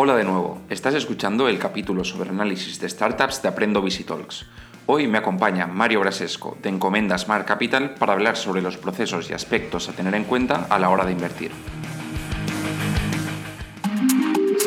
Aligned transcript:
Hola 0.00 0.14
de 0.14 0.22
nuevo, 0.22 0.60
estás 0.70 0.94
escuchando 0.94 1.48
el 1.48 1.58
capítulo 1.58 2.04
sobre 2.04 2.30
análisis 2.30 2.78
de 2.78 2.88
startups 2.88 3.42
de 3.42 3.48
Aprendo 3.48 3.82
Visitalks. 3.82 4.46
Hoy 4.86 5.08
me 5.08 5.18
acompaña 5.18 5.66
Mario 5.66 5.98
Brasesco 5.98 6.56
de 6.62 6.68
Encomendas 6.68 7.22
Smart 7.22 7.44
Capital 7.44 7.94
para 7.94 8.12
hablar 8.12 8.36
sobre 8.36 8.62
los 8.62 8.76
procesos 8.76 9.28
y 9.28 9.32
aspectos 9.32 9.88
a 9.88 9.92
tener 9.94 10.14
en 10.14 10.22
cuenta 10.22 10.68
a 10.70 10.78
la 10.78 10.90
hora 10.90 11.04
de 11.04 11.10
invertir. 11.10 11.50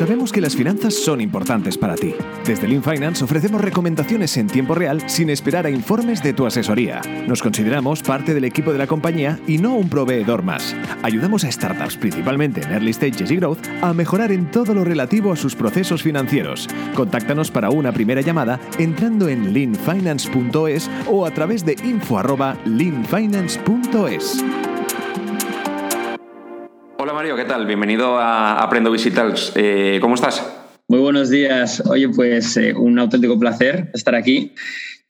Sabemos 0.02 0.32
que 0.32 0.40
las 0.40 0.56
finanzas 0.56 0.94
son 0.94 1.20
importantes 1.20 1.78
para 1.78 1.94
ti. 1.94 2.12
Desde 2.44 2.66
Lean 2.66 2.82
Finance 2.82 3.22
ofrecemos 3.22 3.60
recomendaciones 3.60 4.36
en 4.36 4.48
tiempo 4.48 4.74
real 4.74 5.08
sin 5.08 5.30
esperar 5.30 5.64
a 5.64 5.70
informes 5.70 6.24
de 6.24 6.32
tu 6.32 6.44
asesoría. 6.44 7.00
Nos 7.28 7.40
consideramos 7.40 8.02
parte 8.02 8.34
del 8.34 8.42
equipo 8.42 8.72
de 8.72 8.78
la 8.78 8.88
compañía 8.88 9.38
y 9.46 9.58
no 9.58 9.76
un 9.76 9.88
proveedor 9.88 10.42
más. 10.42 10.74
Ayudamos 11.04 11.44
a 11.44 11.52
startups, 11.52 11.96
principalmente 11.96 12.62
en 12.62 12.72
early 12.72 12.92
stages 12.92 13.30
y 13.30 13.36
growth, 13.36 13.60
a 13.80 13.94
mejorar 13.94 14.32
en 14.32 14.50
todo 14.50 14.74
lo 14.74 14.82
relativo 14.82 15.32
a 15.32 15.36
sus 15.36 15.54
procesos 15.54 16.02
financieros. 16.02 16.66
Contáctanos 16.94 17.52
para 17.52 17.70
una 17.70 17.92
primera 17.92 18.22
llamada 18.22 18.58
entrando 18.80 19.28
en 19.28 19.52
leanfinance.es 19.52 20.90
o 21.06 21.24
a 21.24 21.30
través 21.30 21.64
de 21.64 21.74
info@leanfinance.es. 21.74 24.44
Hola 27.04 27.14
Mario, 27.14 27.34
¿qué 27.34 27.44
tal? 27.44 27.66
Bienvenido 27.66 28.16
a 28.16 28.62
Aprendo 28.62 28.92
Visitals. 28.92 29.50
Eh, 29.56 29.98
¿Cómo 30.00 30.14
estás? 30.14 30.48
Muy 30.86 31.00
buenos 31.00 31.30
días. 31.30 31.82
Oye, 31.90 32.08
pues 32.08 32.56
eh, 32.56 32.74
un 32.74 32.96
auténtico 32.96 33.40
placer 33.40 33.90
estar 33.92 34.14
aquí. 34.14 34.54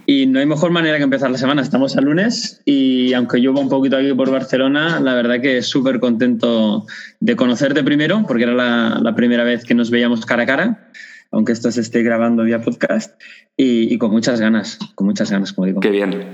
Y 0.07 0.25
no 0.25 0.41
hay 0.41 0.47
mejor 0.47 0.71
manera 0.71 0.97
que 0.97 1.03
empezar 1.03 1.31
la 1.31 1.37
semana. 1.37 1.61
Estamos 1.61 1.95
al 1.99 2.07
lunes 2.07 2.63
y 2.65 3.13
aunque 3.13 3.41
llueva 3.41 3.61
un 3.61 3.69
poquito 3.69 3.99
aquí 3.99 4.11
por 4.15 4.31
Barcelona, 4.31 5.01
la 5.01 5.13
verdad 5.13 5.43
que 5.43 5.61
súper 5.61 6.01
contento 6.01 6.87
de 7.21 7.37
conocerte 7.37 7.85
primero, 7.85 8.25
porque 8.27 8.45
era 8.45 8.55
la, 8.55 8.99
la, 9.03 9.15
primera 9.15 9.45
vez 9.45 9.63
que 9.63 9.75
nos 9.75 9.91
veíamos 9.91 10.25
cara 10.25 10.45
a 10.45 10.47
cara, 10.47 10.91
aunque 11.31 11.53
esto 11.53 11.71
se 11.71 11.83
esté 11.83 12.03
grabando 12.03 12.45
vía 12.45 12.63
podcast, 12.63 13.21
y, 13.55 13.93
y 13.93 13.99
con 13.99 14.13
muchas 14.13 14.41
ganas, 14.41 14.79
con 14.95 15.09
muchas 15.09 15.31
ganas, 15.31 15.53
como 15.53 15.67
digo. 15.67 15.81
Qué 15.81 15.91
bien. 15.91 16.25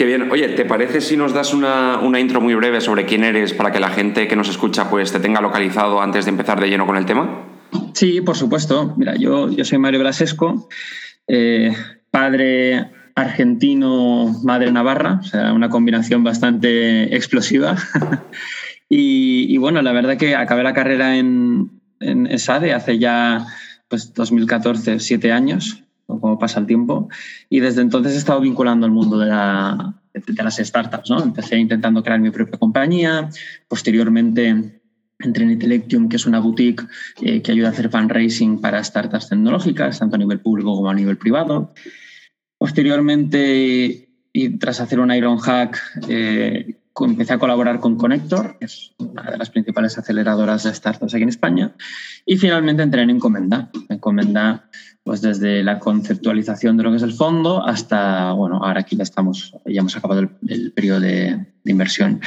Qué 0.00 0.06
bien. 0.06 0.30
Oye, 0.30 0.48
¿te 0.48 0.64
parece 0.64 1.02
si 1.02 1.14
nos 1.18 1.34
das 1.34 1.52
una, 1.52 2.00
intro 2.18 2.40
muy 2.40 2.54
breve 2.54 2.80
sobre 2.80 3.04
quién 3.04 3.22
eres 3.22 3.52
para 3.52 3.70
que 3.70 3.80
la 3.80 3.90
gente 3.90 4.28
que 4.28 4.34
nos 4.34 4.48
escucha 4.48 4.88
pues 4.88 5.12
te 5.12 5.20
tenga 5.20 5.42
localizado 5.42 6.00
antes 6.00 6.24
de 6.24 6.30
empezar 6.30 6.58
de 6.58 6.70
lleno 6.70 6.86
con 6.86 6.96
el 6.96 7.04
tema? 7.04 7.44
Sí, 7.92 8.22
por 8.22 8.34
supuesto. 8.34 8.94
Mira, 8.96 9.16
yo, 9.16 9.50
yo 9.50 9.62
soy 9.62 9.76
Mario 9.76 10.00
Brasesco, 10.00 10.70
eh, 11.28 11.76
padre 12.10 12.90
argentino, 13.14 14.34
madre 14.42 14.72
navarra, 14.72 15.18
o 15.20 15.22
sea, 15.22 15.52
una 15.52 15.68
combinación 15.68 16.24
bastante 16.24 17.14
explosiva. 17.14 17.76
y, 18.88 19.54
bueno, 19.58 19.82
la 19.82 19.92
verdad 19.92 20.16
que 20.16 20.34
acabé 20.34 20.62
la 20.62 20.72
carrera 20.72 21.18
en, 21.18 21.82
en 22.00 22.38
SADE 22.38 22.72
hace 22.72 22.98
ya 22.98 23.44
pues 23.88 24.14
2014, 24.14 24.98
siete 24.98 25.30
años 25.30 25.84
cómo 26.18 26.38
pasa 26.38 26.58
el 26.60 26.66
tiempo. 26.66 27.08
Y 27.48 27.60
desde 27.60 27.82
entonces 27.82 28.14
he 28.14 28.18
estado 28.18 28.40
vinculando 28.40 28.86
el 28.86 28.92
mundo 28.92 29.18
de, 29.18 29.26
la, 29.26 29.94
de, 30.14 30.42
las 30.42 30.56
startups. 30.56 31.10
¿no? 31.10 31.22
Empecé 31.22 31.58
intentando 31.58 32.02
crear 32.02 32.20
mi 32.20 32.30
propia 32.30 32.58
compañía, 32.58 33.28
posteriormente 33.68 34.80
entré 35.20 35.44
en 35.44 35.50
Intellectium, 35.50 36.08
que 36.08 36.16
es 36.16 36.26
una 36.26 36.40
boutique 36.40 36.82
eh, 37.20 37.42
que 37.42 37.52
ayuda 37.52 37.68
a 37.68 37.70
hacer 37.72 37.90
fundraising 37.90 38.60
para 38.60 38.82
startups 38.82 39.28
tecnológicas, 39.28 39.98
tanto 39.98 40.16
a 40.16 40.18
nivel 40.18 40.40
público 40.40 40.74
como 40.74 40.90
a 40.90 40.94
nivel 40.94 41.18
privado. 41.18 41.74
Posteriormente, 42.58 44.08
y 44.32 44.58
tras 44.58 44.80
hacer 44.80 44.98
un 45.00 45.12
Iron 45.12 45.38
Hack, 45.38 45.78
eh, 46.08 46.76
empecé 47.00 47.34
a 47.34 47.38
colaborar 47.38 47.80
con 47.80 47.96
Connector, 47.96 48.58
que 48.58 48.66
es 48.66 48.92
una 48.98 49.22
de 49.22 49.38
las 49.38 49.50
principales 49.50 49.96
aceleradoras 49.98 50.64
de 50.64 50.74
startups 50.74 51.14
aquí 51.14 51.22
en 51.22 51.28
España. 51.28 51.74
Y 52.26 52.36
finalmente 52.36 52.82
entré 52.82 53.02
en 53.02 53.10
Encomenda. 53.10 53.70
Encomenda 53.88 54.68
pues 55.02 55.22
desde 55.22 55.62
la 55.62 55.78
conceptualización 55.78 56.76
de 56.76 56.82
lo 56.82 56.90
que 56.90 56.98
es 56.98 57.02
el 57.02 57.12
fondo 57.12 57.66
hasta, 57.66 58.32
bueno, 58.32 58.62
ahora 58.62 58.80
aquí 58.80 58.96
ya 58.96 59.02
estamos, 59.02 59.54
ya 59.64 59.80
hemos 59.80 59.96
acabado 59.96 60.28
el, 60.46 60.72
periodo 60.72 61.00
de, 61.00 61.46
inversión. 61.64 62.20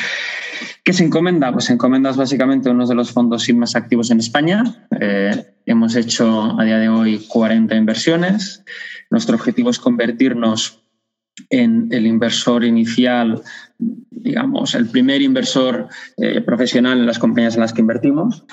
¿Qué 0.83 0.93
se 0.93 1.03
encomenda? 1.03 1.51
Pues 1.51 1.69
encomenda 1.69 2.09
es 2.09 2.17
básicamente 2.17 2.69
uno 2.69 2.87
de 2.87 2.95
los 2.95 3.11
fondos 3.11 3.47
más 3.53 3.75
activos 3.75 4.11
en 4.11 4.19
España. 4.19 4.87
Eh, 4.99 5.55
hemos 5.65 5.95
hecho 5.95 6.59
a 6.59 6.63
día 6.63 6.77
de 6.77 6.89
hoy 6.89 7.25
40 7.27 7.75
inversiones. 7.75 8.63
Nuestro 9.09 9.35
objetivo 9.35 9.69
es 9.69 9.79
convertirnos 9.79 10.83
en 11.49 11.87
el 11.91 12.05
inversor 12.05 12.63
inicial, 12.63 13.41
digamos, 13.77 14.75
el 14.75 14.87
primer 14.87 15.21
inversor 15.21 15.87
eh, 16.17 16.41
profesional 16.41 16.99
en 16.99 17.05
las 17.05 17.19
compañías 17.19 17.55
en 17.55 17.61
las 17.61 17.73
que 17.73 17.81
invertimos. 17.81 18.45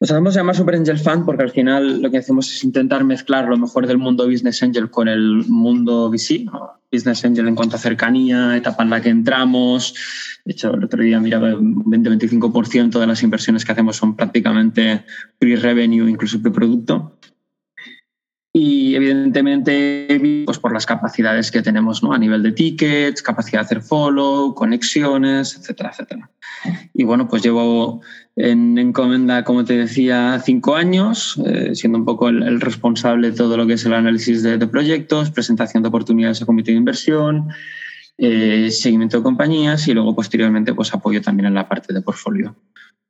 Nos 0.00 0.12
hacemos 0.12 0.32
llamar 0.32 0.54
Super 0.54 0.76
Angel 0.76 0.98
Fund 0.98 1.24
porque 1.24 1.42
al 1.42 1.50
final 1.50 2.00
lo 2.00 2.10
que 2.10 2.18
hacemos 2.18 2.48
es 2.52 2.62
intentar 2.62 3.02
mezclar 3.02 3.48
lo 3.48 3.58
mejor 3.58 3.88
del 3.88 3.98
mundo 3.98 4.28
Business 4.28 4.62
Angel 4.62 4.90
con 4.90 5.08
el 5.08 5.44
mundo 5.48 6.08
VC. 6.08 6.46
Business 6.92 7.24
Angel 7.24 7.48
en 7.48 7.56
cuanto 7.56 7.74
a 7.74 7.80
cercanía, 7.80 8.56
etapa 8.56 8.84
en 8.84 8.90
la 8.90 9.00
que 9.02 9.08
entramos. 9.08 9.94
De 10.44 10.52
hecho, 10.52 10.72
el 10.72 10.84
otro 10.84 11.02
día 11.02 11.18
miraba, 11.18 11.50
20-25% 11.50 13.00
de 13.00 13.06
las 13.08 13.24
inversiones 13.24 13.64
que 13.64 13.72
hacemos 13.72 13.96
son 13.96 14.14
prácticamente 14.14 15.04
pre-revenue, 15.38 16.08
incluso 16.08 16.40
pre-producto 16.40 17.17
y 18.52 18.94
evidentemente 18.94 20.44
pues 20.46 20.58
por 20.58 20.72
las 20.72 20.86
capacidades 20.86 21.50
que 21.50 21.62
tenemos 21.62 22.02
¿no? 22.02 22.12
a 22.12 22.18
nivel 22.18 22.42
de 22.42 22.52
tickets, 22.52 23.22
capacidad 23.22 23.60
de 23.60 23.66
hacer 23.66 23.82
follow, 23.82 24.54
conexiones, 24.54 25.56
etcétera, 25.56 25.90
etcétera. 25.90 26.30
Y 26.94 27.04
bueno, 27.04 27.28
pues 27.28 27.42
llevo 27.42 28.00
en 28.36 28.78
encomenda, 28.78 29.44
como 29.44 29.64
te 29.64 29.76
decía, 29.76 30.40
cinco 30.44 30.76
años, 30.76 31.40
eh, 31.44 31.74
siendo 31.74 31.98
un 31.98 32.04
poco 32.04 32.28
el, 32.28 32.60
responsable 32.60 33.30
de 33.30 33.36
todo 33.36 33.56
lo 33.56 33.66
que 33.66 33.74
es 33.74 33.84
el 33.84 33.92
análisis 33.92 34.42
de, 34.42 34.66
proyectos, 34.66 35.30
presentación 35.30 35.82
de 35.82 35.90
oportunidades 35.90 36.40
a 36.40 36.46
comité 36.46 36.70
de 36.70 36.78
inversión, 36.78 37.48
eh, 38.16 38.70
seguimiento 38.70 39.18
de 39.18 39.22
compañías 39.22 39.86
y 39.88 39.94
luego 39.94 40.14
posteriormente 40.14 40.74
pues 40.74 40.92
apoyo 40.94 41.20
también 41.20 41.46
en 41.46 41.54
la 41.54 41.68
parte 41.68 41.92
de 41.92 42.00
portfolio. 42.00 42.56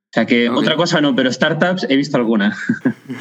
O 0.09 0.11
sea 0.11 0.25
que 0.25 0.49
otra 0.49 0.75
cosa 0.75 1.03
no, 1.03 1.15
pero 1.15 1.31
startups 1.31 1.87
he 1.91 1.95
visto 1.95 2.17
alguna. 2.17 2.57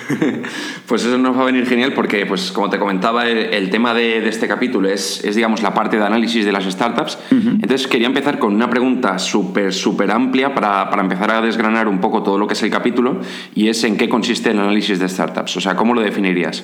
pues 0.88 1.04
eso 1.04 1.18
nos 1.18 1.36
va 1.36 1.42
a 1.42 1.46
venir 1.46 1.66
genial 1.66 1.94
porque, 1.94 2.26
pues 2.26 2.54
como 2.54 2.70
te 2.70 2.80
comentaba, 2.80 3.28
el, 3.28 3.70
tema 3.70 3.94
de, 3.94 4.26
este 4.26 4.48
capítulo 4.48 4.88
es, 4.88 5.22
es, 5.26 5.36
digamos, 5.36 5.62
la 5.62 5.74
parte 5.74 5.98
de 5.98 6.06
análisis 6.06 6.46
de 6.46 6.54
las 6.54 6.64
startups. 6.64 7.18
Entonces 7.30 7.88
quería 7.88 8.08
empezar 8.08 8.40
con 8.40 8.56
una 8.56 8.70
pregunta 8.70 9.20
súper, 9.20 9.74
súper 9.74 10.12
amplia 10.12 10.56
para, 10.56 10.90
para, 10.90 11.02
empezar 11.02 11.30
a 11.32 11.42
desgranar 11.42 11.90
un 11.90 12.00
poco 12.00 12.24
todo 12.24 12.38
lo 12.38 12.48
que 12.48 12.54
es 12.54 12.64
el 12.64 12.70
capítulo 12.70 13.20
y 13.54 13.68
es 13.68 13.84
en 13.84 13.98
qué 13.98 14.08
consiste 14.08 14.52
el 14.52 14.60
análisis 14.60 14.98
de 14.98 15.10
startups. 15.10 15.58
O 15.58 15.62
sea, 15.62 15.76
¿cómo 15.76 15.94
lo 15.94 16.00
definirías? 16.00 16.64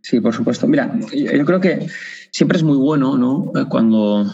Sí, 0.00 0.20
por 0.20 0.34
supuesto. 0.34 0.66
Mira, 0.66 0.92
yo 1.12 1.44
creo 1.44 1.60
que 1.60 1.86
siempre 2.32 2.58
es 2.58 2.64
muy 2.64 2.76
bueno, 2.76 3.16
¿no? 3.16 3.52
Cuando, 3.68 4.26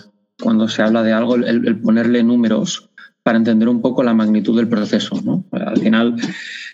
cuando 0.42 0.66
se 0.66 0.80
habla 0.80 1.02
de 1.02 1.12
algo, 1.12 1.34
el 1.34 1.78
ponerle 1.78 2.22
números 2.22 2.93
para 3.24 3.38
entender 3.38 3.68
un 3.68 3.80
poco 3.80 4.04
la 4.04 4.14
magnitud 4.14 4.54
del 4.56 4.68
proceso. 4.68 5.20
¿no? 5.24 5.44
Al 5.50 5.78
final, 5.78 6.14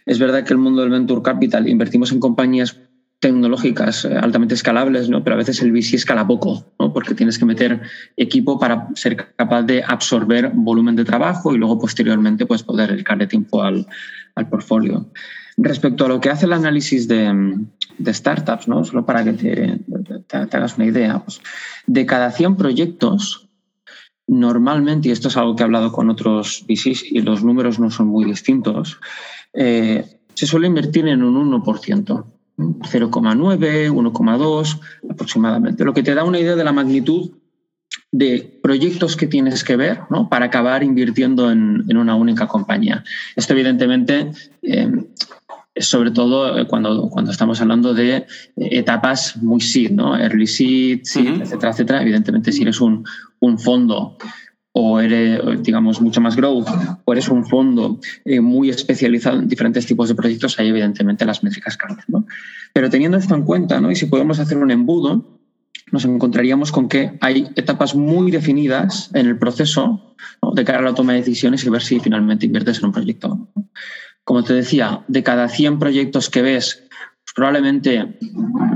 es 0.04 0.18
verdad 0.18 0.44
que 0.44 0.52
el 0.52 0.58
mundo 0.58 0.82
del 0.82 0.90
venture 0.90 1.22
capital 1.22 1.68
invertimos 1.68 2.12
en 2.12 2.20
compañías 2.20 2.76
tecnológicas 3.20 4.04
eh, 4.04 4.16
altamente 4.16 4.54
escalables, 4.54 5.08
¿no? 5.08 5.22
pero 5.22 5.34
a 5.34 5.38
veces 5.38 5.62
el 5.62 5.70
VC 5.70 5.94
escala 5.94 6.26
poco, 6.26 6.66
¿no? 6.78 6.92
porque 6.92 7.14
tienes 7.14 7.38
que 7.38 7.44
meter 7.44 7.82
equipo 8.16 8.58
para 8.58 8.88
ser 8.94 9.34
capaz 9.36 9.62
de 9.62 9.84
absorber 9.86 10.50
volumen 10.52 10.96
de 10.96 11.04
trabajo 11.04 11.54
y 11.54 11.58
luego 11.58 11.78
posteriormente 11.78 12.46
pues, 12.46 12.64
poder 12.64 12.90
dedicarle 12.90 13.28
tiempo 13.28 13.62
al, 13.62 13.86
al 14.34 14.48
portfolio. 14.48 15.06
Respecto 15.56 16.06
a 16.06 16.08
lo 16.08 16.20
que 16.20 16.30
hace 16.30 16.46
el 16.46 16.54
análisis 16.54 17.06
de, 17.06 17.58
de 17.98 18.14
startups, 18.14 18.66
¿no? 18.66 18.84
solo 18.84 19.06
para 19.06 19.22
que 19.22 19.34
te, 19.34 19.80
te, 20.26 20.56
hagas 20.56 20.76
una 20.76 20.86
idea, 20.86 21.20
pues, 21.20 21.40
de 21.86 22.06
cada 22.06 22.32
100 22.32 22.56
proyectos, 22.56 23.49
Normalmente, 24.26 25.08
y 25.08 25.12
esto 25.12 25.28
es 25.28 25.36
algo 25.36 25.56
que 25.56 25.62
he 25.62 25.64
hablado 25.64 25.90
con 25.92 26.08
otros 26.08 26.64
VCs 26.68 27.04
y 27.10 27.20
los 27.22 27.42
números 27.42 27.80
no 27.80 27.90
son 27.90 28.08
muy 28.08 28.24
distintos, 28.24 29.00
eh, 29.54 30.04
se 30.34 30.46
suele 30.46 30.68
invertir 30.68 31.08
en 31.08 31.22
un 31.22 31.52
1%, 31.52 32.24
0,9, 32.56 33.90
1,2 33.90 34.80
aproximadamente, 35.10 35.84
lo 35.84 35.94
que 35.94 36.02
te 36.02 36.14
da 36.14 36.24
una 36.24 36.38
idea 36.38 36.54
de 36.54 36.64
la 36.64 36.72
magnitud 36.72 37.32
de 38.12 38.58
proyectos 38.62 39.16
que 39.16 39.26
tienes 39.26 39.64
que 39.64 39.76
ver 39.76 40.00
¿no? 40.10 40.28
para 40.28 40.46
acabar 40.46 40.82
invirtiendo 40.82 41.50
en, 41.50 41.96
una 41.96 42.14
única 42.14 42.46
compañía. 42.46 43.04
Esto 43.36 43.52
evidentemente 43.52 44.32
eh, 44.62 44.90
sobre 45.80 46.10
todo 46.10 46.58
eh, 46.58 46.66
cuando, 46.66 47.08
cuando 47.08 47.30
estamos 47.30 47.60
hablando 47.60 47.94
de 47.94 48.16
eh, 48.16 48.26
etapas 48.56 49.36
muy 49.42 49.60
seed, 49.60 49.92
¿no? 49.92 50.16
Early 50.16 50.46
seed, 50.46 51.00
seed 51.04 51.42
etcétera, 51.42 51.72
etcétera. 51.72 52.02
Evidentemente, 52.02 52.52
si 52.52 52.62
eres 52.62 52.80
un, 52.80 53.04
un 53.40 53.58
fondo 53.58 54.16
o 54.72 55.00
eres, 55.00 55.62
digamos, 55.62 56.00
mucho 56.00 56.20
más 56.20 56.36
growth, 56.36 56.68
o 57.04 57.12
eres 57.12 57.28
un 57.28 57.44
fondo 57.44 57.98
eh, 58.24 58.40
muy 58.40 58.70
especializado 58.70 59.38
en 59.40 59.48
diferentes 59.48 59.84
tipos 59.84 60.08
de 60.08 60.14
proyectos, 60.14 60.58
ahí 60.58 60.68
evidentemente 60.68 61.24
las 61.24 61.42
métricas 61.42 61.76
cambian. 61.76 62.06
¿no? 62.08 62.26
Pero 62.72 62.88
teniendo 62.88 63.18
esto 63.18 63.34
en 63.34 63.42
cuenta, 63.42 63.80
¿no? 63.80 63.90
y 63.90 63.96
si 63.96 64.06
podemos 64.06 64.38
hacer 64.38 64.58
un 64.58 64.70
embudo, 64.70 65.40
nos 65.90 66.04
encontraríamos 66.04 66.70
con 66.70 66.88
que 66.88 67.18
hay 67.20 67.48
etapas 67.56 67.96
muy 67.96 68.30
definidas 68.30 69.10
en 69.14 69.26
el 69.26 69.38
proceso 69.38 70.14
de 70.54 70.64
cara 70.64 70.78
a 70.78 70.82
la 70.82 70.94
toma 70.94 71.12
de 71.12 71.18
decisiones 71.18 71.64
y 71.64 71.70
ver 71.70 71.82
si 71.82 71.98
finalmente 71.98 72.46
inviertes 72.46 72.78
en 72.78 72.86
un 72.86 72.92
proyecto. 72.92 73.48
Como 74.24 74.44
te 74.44 74.54
decía, 74.54 75.04
de 75.08 75.22
cada 75.22 75.48
100 75.48 75.78
proyectos 75.78 76.30
que 76.30 76.42
ves, 76.42 76.84
pues 76.88 77.34
probablemente 77.34 78.16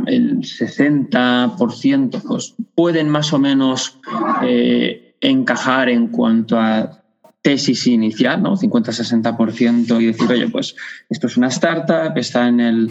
el 0.06 0.40
60% 0.40 2.22
pues, 2.22 2.54
pueden 2.74 3.08
más 3.08 3.32
o 3.32 3.38
menos 3.38 3.98
eh, 4.42 5.14
encajar 5.20 5.88
en 5.88 6.08
cuanto 6.08 6.58
a 6.58 7.04
tesis 7.44 7.86
inicial, 7.86 8.42
¿no? 8.42 8.56
50-60% 8.56 10.00
y 10.00 10.06
decir, 10.06 10.30
oye, 10.30 10.48
pues 10.48 10.76
esto 11.10 11.26
es 11.26 11.36
una 11.36 11.48
startup, 11.48 12.16
está 12.16 12.48
en, 12.48 12.58
el, 12.58 12.88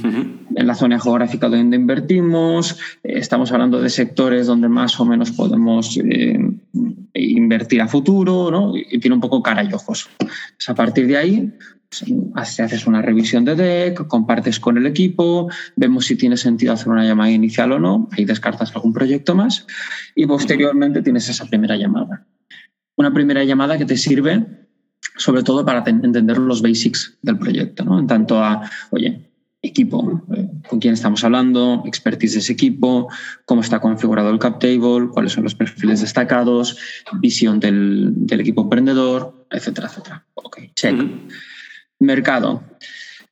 en 0.55 0.67
la 0.67 0.75
zona 0.75 0.99
geográfica 0.99 1.49
donde 1.49 1.75
invertimos, 1.75 2.77
estamos 3.01 3.51
hablando 3.51 3.81
de 3.81 3.89
sectores 3.89 4.45
donde 4.45 4.69
más 4.69 4.99
o 4.99 5.05
menos 5.05 5.31
podemos 5.31 5.97
eh, 5.97 6.37
invertir 7.15 7.81
a 7.81 7.87
futuro, 7.87 8.51
¿no? 8.51 8.73
Y 8.77 8.99
tiene 8.99 9.15
un 9.15 9.21
poco 9.21 9.41
cara 9.41 9.63
y 9.63 9.73
ojos. 9.73 10.07
Pues 10.19 10.69
a 10.69 10.75
partir 10.75 11.07
de 11.07 11.17
ahí, 11.17 11.51
haces 12.35 12.87
una 12.87 13.01
revisión 13.01 13.45
de 13.45 13.55
deck, 13.55 14.07
compartes 14.07 14.59
con 14.59 14.77
el 14.77 14.85
equipo, 14.85 15.49
vemos 15.75 16.05
si 16.05 16.15
tiene 16.15 16.37
sentido 16.37 16.73
hacer 16.73 16.89
una 16.89 17.05
llamada 17.05 17.31
inicial 17.31 17.71
o 17.73 17.79
no, 17.79 18.09
ahí 18.11 18.25
descartas 18.25 18.75
algún 18.75 18.93
proyecto 18.93 19.35
más 19.35 19.67
y 20.15 20.25
posteriormente 20.25 21.01
tienes 21.01 21.29
esa 21.29 21.45
primera 21.45 21.75
llamada 21.75 22.25
una 22.95 23.13
primera 23.13 23.43
llamada 23.43 23.77
que 23.77 23.85
te 23.85 23.97
sirve 23.97 24.45
sobre 25.15 25.43
todo 25.43 25.65
para 25.65 25.83
entender 25.85 26.37
los 26.37 26.61
basics 26.61 27.17
del 27.21 27.37
proyecto, 27.37 27.83
¿no? 27.83 27.99
En 27.99 28.07
tanto 28.07 28.43
a, 28.43 28.67
oye, 28.89 29.29
equipo, 29.61 30.23
eh, 30.35 30.49
con 30.67 30.79
quién 30.79 30.95
estamos 30.95 31.23
hablando, 31.23 31.83
expertise 31.85 32.33
de 32.33 32.39
ese 32.39 32.53
equipo, 32.53 33.09
cómo 33.45 33.61
está 33.61 33.79
configurado 33.79 34.31
el 34.31 34.39
cap 34.39 34.59
table, 34.59 35.09
cuáles 35.13 35.33
son 35.33 35.43
los 35.43 35.55
perfiles 35.55 36.01
destacados, 36.01 36.77
visión 37.19 37.59
del, 37.59 38.25
equipo 38.29 38.63
emprendedor, 38.63 39.45
etcétera, 39.51 39.87
etcétera. 39.87 40.25
Ok, 40.33 40.59
check. 40.73 40.95
Mercado. 42.03 42.63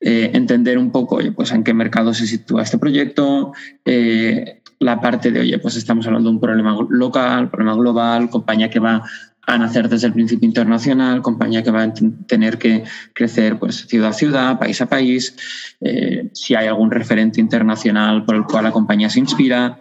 Eh, 0.04 0.32
entender 0.34 0.80
un 0.80 0.92
poco, 0.92 1.18
oye, 1.18 1.32
pues 1.32 1.52
en 1.52 1.64
qué 1.64 1.76
mercado 1.76 2.12
se 2.16 2.26
sitúa 2.26 2.64
este 2.64 2.80
proyecto, 2.80 3.54
eh, 3.86 4.62
la 4.80 5.00
parte 5.00 5.30
de, 5.30 5.42
oye, 5.42 5.60
pues 5.60 5.76
estamos 5.76 6.08
hablando 6.08 6.30
de 6.30 6.36
un 6.36 6.42
problema 6.42 6.76
local, 6.90 7.52
problema 7.52 7.76
global, 7.76 8.32
compañía 8.32 8.72
que 8.72 8.80
va 8.80 9.04
a 9.46 9.58
nacer 9.60 9.90
desde 9.90 10.08
el 10.08 10.14
principio 10.14 10.48
internacional, 10.48 11.22
compañía 11.22 11.62
que 11.62 11.70
va 11.70 11.84
a 11.84 11.94
tener 12.26 12.58
que 12.58 12.84
crecer 13.14 13.60
pues, 13.60 13.86
ciudad 13.86 14.10
a 14.10 14.14
ciudad, 14.14 14.60
país 14.60 14.82
a 14.82 14.88
país, 14.88 15.36
eh, 15.82 16.30
si 16.34 16.56
hay 16.56 16.68
algún 16.68 16.90
referente 16.90 17.40
internacional 17.40 18.26
por 18.26 18.36
el 18.36 18.44
cual 18.46 18.64
la 18.64 18.72
compañía 18.72 19.10
se 19.10 19.20
inspira. 19.20 19.80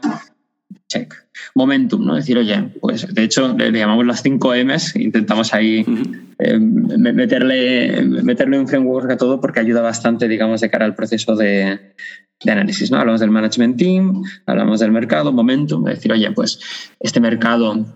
Check. 0.91 1.15
Momentum, 1.55 2.05
¿no? 2.05 2.17
Decir, 2.17 2.37
oye, 2.37 2.71
pues 2.81 3.15
de 3.15 3.23
hecho 3.23 3.57
le, 3.57 3.71
llamamos 3.71 4.05
las 4.05 4.23
5 4.23 4.55
M's, 4.65 4.97
intentamos 4.97 5.55
ahí 5.55 5.87
eh, 6.39 6.59
meterle, 6.59 8.03
meterle 8.03 8.59
un 8.59 8.67
framework 8.67 9.13
a 9.13 9.17
todo 9.17 9.41
porque 9.41 9.61
ayuda 9.61 9.81
bastante, 9.83 10.27
digamos, 10.29 10.61
de 10.61 10.69
cara 10.69 10.85
al 10.85 10.95
proceso 10.95 11.37
de, 11.37 11.95
de 12.45 12.53
análisis, 12.53 12.91
¿no? 12.91 12.99
Hablamos 12.99 13.21
del 13.21 13.31
management 13.31 13.79
team, 13.79 14.23
hablamos 14.47 14.81
del 14.81 14.91
mercado, 14.91 15.33
momentum, 15.33 15.85
decir, 15.85 16.13
oye, 16.13 16.31
pues 16.33 16.59
este 16.99 17.21
mercado 17.21 17.87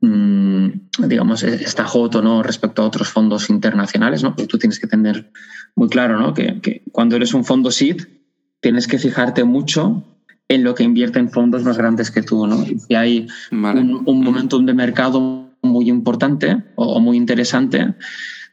Mm, 0.00 0.68
digamos, 1.08 1.42
e-, 1.42 1.62
está 1.62 1.84
hot 1.84 2.14
o 2.16 2.22
no 2.22 2.42
respecto 2.42 2.82
a 2.82 2.86
otros 2.86 3.08
fondos 3.08 3.50
internacionales, 3.50 4.22
¿no? 4.22 4.34
tú 4.34 4.58
tienes 4.58 4.78
que 4.78 4.86
tener 4.86 5.30
muy 5.74 5.88
claro, 5.88 6.18
¿no? 6.18 6.32
Que, 6.32 6.82
cuando 6.92 7.16
eres 7.16 7.34
un 7.34 7.44
fondo 7.44 7.70
seed, 7.70 8.02
tienes 8.60 8.86
que 8.86 8.98
fijarte 8.98 9.44
mucho 9.44 10.13
en 10.48 10.64
lo 10.64 10.74
que 10.74 10.84
invierten 10.84 11.30
fondos 11.30 11.64
más 11.64 11.78
grandes 11.78 12.10
que 12.10 12.22
tú, 12.22 12.46
¿no? 12.46 12.64
Si 12.64 12.94
hay 12.94 13.26
un, 13.50 14.02
un, 14.04 14.24
momentum 14.24 14.66
de 14.66 14.74
mercado 14.74 15.48
muy 15.62 15.88
importante 15.88 16.62
o 16.74 17.00
muy 17.00 17.16
interesante 17.16 17.94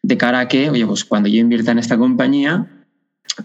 de 0.01 0.17
cara 0.17 0.39
a 0.39 0.47
que, 0.47 0.69
oye, 0.69 0.85
pues 0.85 1.05
cuando 1.05 1.29
yo 1.29 1.39
invierta 1.39 1.71
en 1.71 1.79
esta 1.79 1.97
compañía, 1.97 2.67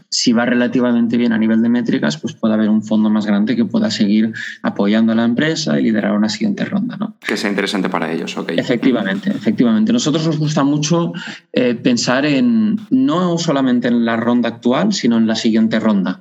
si 0.09 0.33
va 0.33 0.45
relativamente 0.45 1.17
bien 1.17 1.33
a 1.33 1.39
nivel 1.39 1.63
de 1.63 1.69
métricas, 1.69 2.17
pues 2.17 2.35
puede 2.35 2.55
haber 2.55 2.69
un 2.69 2.83
fondo 2.83 3.11
más 3.11 3.27
grande 3.27 3.57
que 3.57 3.65
pueda 3.65 3.91
seguir 3.91 4.33
apoyando 4.63 5.13
a 5.13 5.15
la 5.15 5.25
empresa 5.25 5.79
y 5.79 5.85
liderar 5.85 6.13
una 6.13 6.29
siguiente 6.29 6.65
ronda. 6.65 6.97
¿no? 6.97 7.17
Que 7.21 7.37
sea 7.37 7.51
interesante 7.51 7.89
para 7.89 8.11
ellos, 8.13 8.37
ok. 8.37 8.53
Efectivamente, 8.57 9.31
efectivamente. 9.31 9.93
Nosotros 9.93 10.27
nos 10.27 10.39
gusta 10.39 10.65
mucho 10.65 11.13
eh, 11.53 11.75
pensar 11.75 12.27
en 12.27 12.79
no 12.91 13.39
solamente 13.39 13.89
en 13.89 14.05
la 14.05 14.17
ronda 14.17 14.49
actual, 14.49 14.93
sino 14.93 15.17
en 15.17 15.27
la 15.27 15.37
siguiente 15.37 15.79
ronda. 15.79 16.21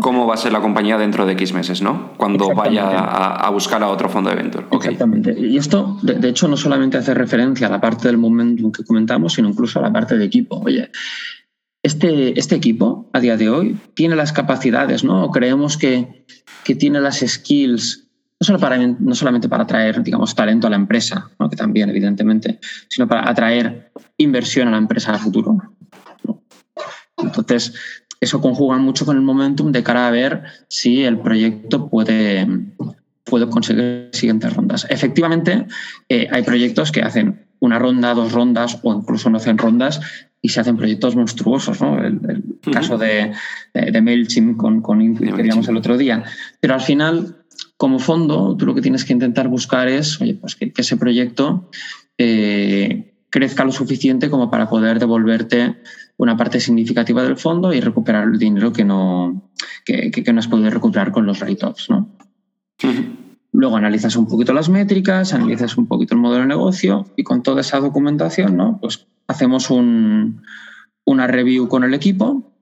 ¿Cómo 0.00 0.26
va 0.26 0.34
a 0.34 0.36
ser 0.36 0.52
la 0.52 0.60
compañía 0.60 0.98
dentro 0.98 1.24
de 1.24 1.32
X 1.32 1.54
meses, 1.54 1.82
no? 1.82 2.12
Cuando 2.16 2.54
vaya 2.54 2.88
a, 2.88 3.48
buscar 3.50 3.82
a 3.82 3.88
otro 3.88 4.08
fondo 4.08 4.30
de 4.30 4.36
venture. 4.36 4.66
Exactamente. 4.70 5.34
Y 5.38 5.56
esto, 5.56 5.98
de, 6.02 6.28
hecho, 6.28 6.46
no 6.46 6.56
solamente 6.56 6.98
hace 6.98 7.14
referencia 7.14 7.66
a 7.66 7.70
la 7.70 7.80
parte 7.80 8.08
del 8.08 8.18
momento 8.18 8.70
que 8.70 8.84
comentamos, 8.84 9.32
sino 9.32 9.48
incluso 9.48 9.78
a 9.78 9.82
la 9.82 9.92
parte 9.92 10.18
de 10.18 10.24
equipo. 10.24 10.60
Oye, 10.64 10.90
este, 11.82 12.38
este 12.38 12.56
equipo 12.56 13.08
a 13.12 13.20
día 13.20 13.36
de 13.36 13.48
hoy 13.48 13.78
tiene 13.94 14.14
las 14.14 14.32
capacidades, 14.32 15.02
¿no? 15.04 15.30
creemos 15.30 15.78
que, 15.78 16.26
que 16.62 16.74
tiene 16.74 17.00
las 17.00 17.20
skills, 17.20 18.08
no, 18.38 18.44
solo 18.44 18.58
para, 18.58 18.76
no 18.76 19.14
solamente 19.14 19.48
para 19.48 19.62
atraer, 19.62 20.02
digamos, 20.02 20.34
talento 20.34 20.66
a 20.66 20.70
la 20.70 20.76
empresa, 20.76 21.30
¿no? 21.38 21.48
que 21.48 21.56
también, 21.56 21.88
evidentemente, 21.88 22.60
sino 22.88 23.08
para 23.08 23.28
atraer 23.28 23.90
inversión 24.18 24.68
a 24.68 24.72
la 24.72 24.78
empresa 24.78 25.14
a 25.14 25.18
futuro. 25.18 25.56
Entonces, 27.16 27.74
eso 28.20 28.40
conjuga 28.40 28.76
mucho 28.76 29.06
con 29.06 29.16
el 29.16 29.22
momentum 29.22 29.72
de 29.72 29.82
cara 29.82 30.06
a 30.06 30.10
ver 30.10 30.42
si 30.68 31.02
el 31.04 31.18
proyecto 31.18 31.88
puede, 31.88 32.46
puede 33.24 33.48
conseguir 33.48 34.10
siguientes 34.12 34.54
rondas. 34.54 34.86
Efectivamente, 34.90 35.66
eh, 36.08 36.28
hay 36.30 36.42
proyectos 36.42 36.92
que 36.92 37.02
hacen 37.02 37.46
una 37.60 37.78
ronda, 37.78 38.14
dos 38.14 38.32
rondas 38.32 38.78
o 38.82 38.92
incluso 38.92 39.30
no 39.30 39.38
hacen 39.38 39.58
rondas 39.58 40.00
y 40.42 40.48
se 40.48 40.60
hacen 40.60 40.76
proyectos 40.76 41.16
monstruosos, 41.16 41.80
¿no? 41.80 42.02
El, 42.02 42.20
caso 42.72 42.96
de, 42.96 43.32
de, 43.74 44.00
MailChimp 44.00 44.56
con, 44.56 44.80
con 44.80 45.02
Intuit 45.02 45.34
que 45.34 45.42
el 45.42 45.76
otro 45.76 45.98
día. 45.98 46.24
Pero 46.60 46.74
al 46.74 46.80
final, 46.80 47.36
como 47.76 47.98
fondo, 47.98 48.56
tú 48.56 48.66
lo 48.66 48.74
que 48.74 48.80
tienes 48.80 49.04
que 49.04 49.12
intentar 49.12 49.48
buscar 49.48 49.88
es, 49.88 50.20
oye, 50.20 50.34
pues 50.34 50.56
que, 50.56 50.72
ese 50.74 50.96
proyecto 50.96 51.68
eh, 52.16 53.09
crezca 53.30 53.64
lo 53.64 53.72
suficiente 53.72 54.28
como 54.28 54.50
para 54.50 54.68
poder 54.68 54.98
devolverte 54.98 55.76
una 56.16 56.36
parte 56.36 56.60
significativa 56.60 57.22
del 57.22 57.36
fondo 57.36 57.72
y 57.72 57.80
recuperar 57.80 58.24
el 58.24 58.38
dinero 58.38 58.72
que 58.72 58.84
no, 58.84 59.50
que, 59.84 60.10
que 60.10 60.32
no 60.32 60.40
has 60.40 60.48
podido 60.48 60.70
recuperar 60.70 61.12
con 61.12 61.24
los 61.24 61.40
write-offs, 61.40 61.88
¿no? 61.88 62.08
Luego 63.52 63.76
analizas 63.76 64.16
un 64.16 64.26
poquito 64.26 64.52
las 64.52 64.68
métricas, 64.68 65.32
analizas 65.32 65.76
un 65.76 65.86
poquito 65.86 66.14
el 66.14 66.20
modelo 66.20 66.42
de 66.42 66.48
negocio 66.48 67.06
y 67.16 67.24
con 67.24 67.42
toda 67.42 67.62
esa 67.62 67.80
documentación, 67.80 68.56
¿no? 68.56 68.78
Pues 68.80 69.06
hacemos 69.26 69.70
una 69.70 71.26
review 71.26 71.68
con 71.68 71.84
el 71.84 71.94
equipo, 71.94 72.52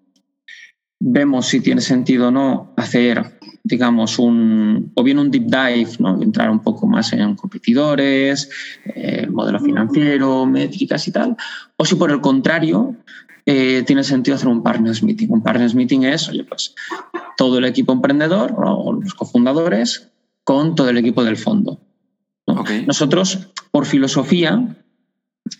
vemos 1.00 1.46
si 1.46 1.60
tiene 1.60 1.80
sentido 1.80 2.28
o 2.28 2.30
no 2.30 2.72
hacer, 2.76 3.37
digamos, 3.62 4.18
un, 4.18 4.92
o 4.94 5.02
bien 5.02 5.18
un 5.18 5.30
deep 5.30 5.44
dive, 5.44 5.90
¿no? 5.98 6.20
entrar 6.22 6.50
un 6.50 6.60
poco 6.60 6.86
más 6.86 7.12
en 7.12 7.34
competidores, 7.34 8.50
eh, 8.84 9.26
modelo 9.30 9.60
financiero, 9.60 10.46
métricas 10.46 11.06
y 11.08 11.12
tal, 11.12 11.36
o 11.76 11.84
si 11.84 11.94
por 11.94 12.10
el 12.10 12.20
contrario 12.20 12.96
eh, 13.46 13.82
tiene 13.86 14.04
sentido 14.04 14.34
hacer 14.34 14.48
un 14.48 14.62
partners 14.62 15.02
meeting. 15.02 15.28
Un 15.30 15.42
partners 15.42 15.74
meeting 15.74 16.02
es, 16.02 16.28
oye, 16.28 16.44
pues 16.44 16.74
todo 17.36 17.58
el 17.58 17.64
equipo 17.64 17.92
emprendedor 17.92 18.54
o 18.58 18.92
los 18.92 19.14
cofundadores 19.14 20.10
con 20.44 20.74
todo 20.74 20.90
el 20.90 20.98
equipo 20.98 21.24
del 21.24 21.36
fondo. 21.36 21.80
Nosotros, 22.86 23.48
por 23.70 23.86
filosofía, 23.86 24.76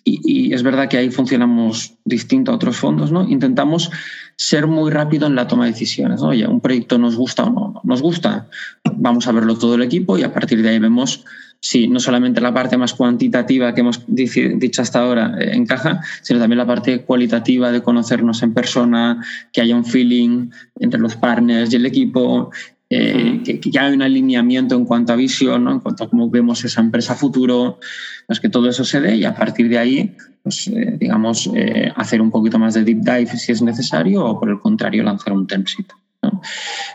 y, 0.05 0.53
es 0.53 0.63
verdad 0.63 0.89
que 0.89 0.97
ahí 0.97 1.11
funcionamos 1.11 1.95
distinto 2.05 2.53
a 2.53 2.55
otros 2.55 2.77
fondos, 2.77 3.13
¿no? 3.13 3.29
Intentamos 3.29 3.91
ser 4.37 4.67
muy 4.67 4.91
rápido 4.91 5.27
en 5.27 5.35
la 5.35 5.47
toma 5.47 5.65
de 5.65 5.73
decisiones. 5.73 6.23
Oye, 6.23 6.47
un 6.47 6.61
proyecto 6.61 6.99
nos 6.99 7.17
gusta 7.17 7.45
o 7.45 7.51
no 7.51 7.81
nos 7.85 8.03
gusta, 8.03 8.49
vamos 8.85 9.27
a 9.27 9.33
verlo 9.33 9.57
todo 9.57 9.75
el 9.75 9.83
equipo 9.83 10.19
y 10.19 10.23
a 10.23 10.33
partir 10.33 10.63
de 10.63 10.71
ahí 10.71 10.79
vemos 10.79 11.25
si 11.61 11.89
no 11.89 11.99
solamente 11.99 12.41
la 12.41 12.55
parte 12.55 12.77
más 12.77 12.95
cuantitativa 12.95 13.75
que 13.75 13.81
hemos 13.81 14.05
dicho 14.07 14.83
hasta 14.83 15.01
ahora 15.01 15.35
eh, 15.41 15.51
encaja, 15.55 16.01
sino 16.23 16.39
también 16.39 16.59
la 16.59 16.67
parte 16.67 17.03
cualitativa 17.03 17.73
de 17.73 17.83
conocernos 17.83 18.43
en 18.43 18.55
persona, 18.55 19.25
que 19.53 19.61
haya 19.61 19.75
un 19.75 19.85
feeling 19.85 20.51
entre 20.79 21.01
los 21.01 21.17
partners 21.17 21.73
y 21.73 21.77
el 21.77 21.87
equipo, 21.87 22.51
eh, 22.91 23.43
que, 23.45 23.61
que, 23.61 23.79
haya 23.79 23.93
un 23.93 24.01
alineamiento 24.01 24.75
en 24.75 24.87
cuanto 24.87 25.13
a 25.13 25.17
visión, 25.17 25.69
en 25.69 25.81
cuanto 25.81 26.05
a 26.05 26.09
cómo 26.11 26.31
vemos 26.31 26.65
esa 26.65 26.81
empresa 26.81 27.15
futuro, 27.15 27.79
pues 28.27 28.41
que 28.41 28.49
todo 28.49 28.69
eso 28.69 28.85
se 28.85 29.01
dé 29.01 29.17
y 29.17 29.25
a 29.25 29.35
partir 29.35 29.69
de 29.69 29.79
ahí, 29.79 30.17
pues, 30.43 30.69
eh, 30.69 30.97
digamos, 30.99 31.51
eh, 31.55 31.93
hacer 31.97 32.23
un 32.23 32.31
poquito 32.31 32.59
más 32.59 32.75
de 32.75 32.85
deep 32.85 33.01
dive 33.01 33.27
si 33.27 33.53
es 33.53 33.61
necesario 33.61 34.25
o 34.25 34.41
por 34.41 34.49
el 34.49 34.59
contrario 34.59 35.03
lanzar 35.03 35.35
un 35.35 35.47
term 35.47 35.65
sheet. 35.65 35.87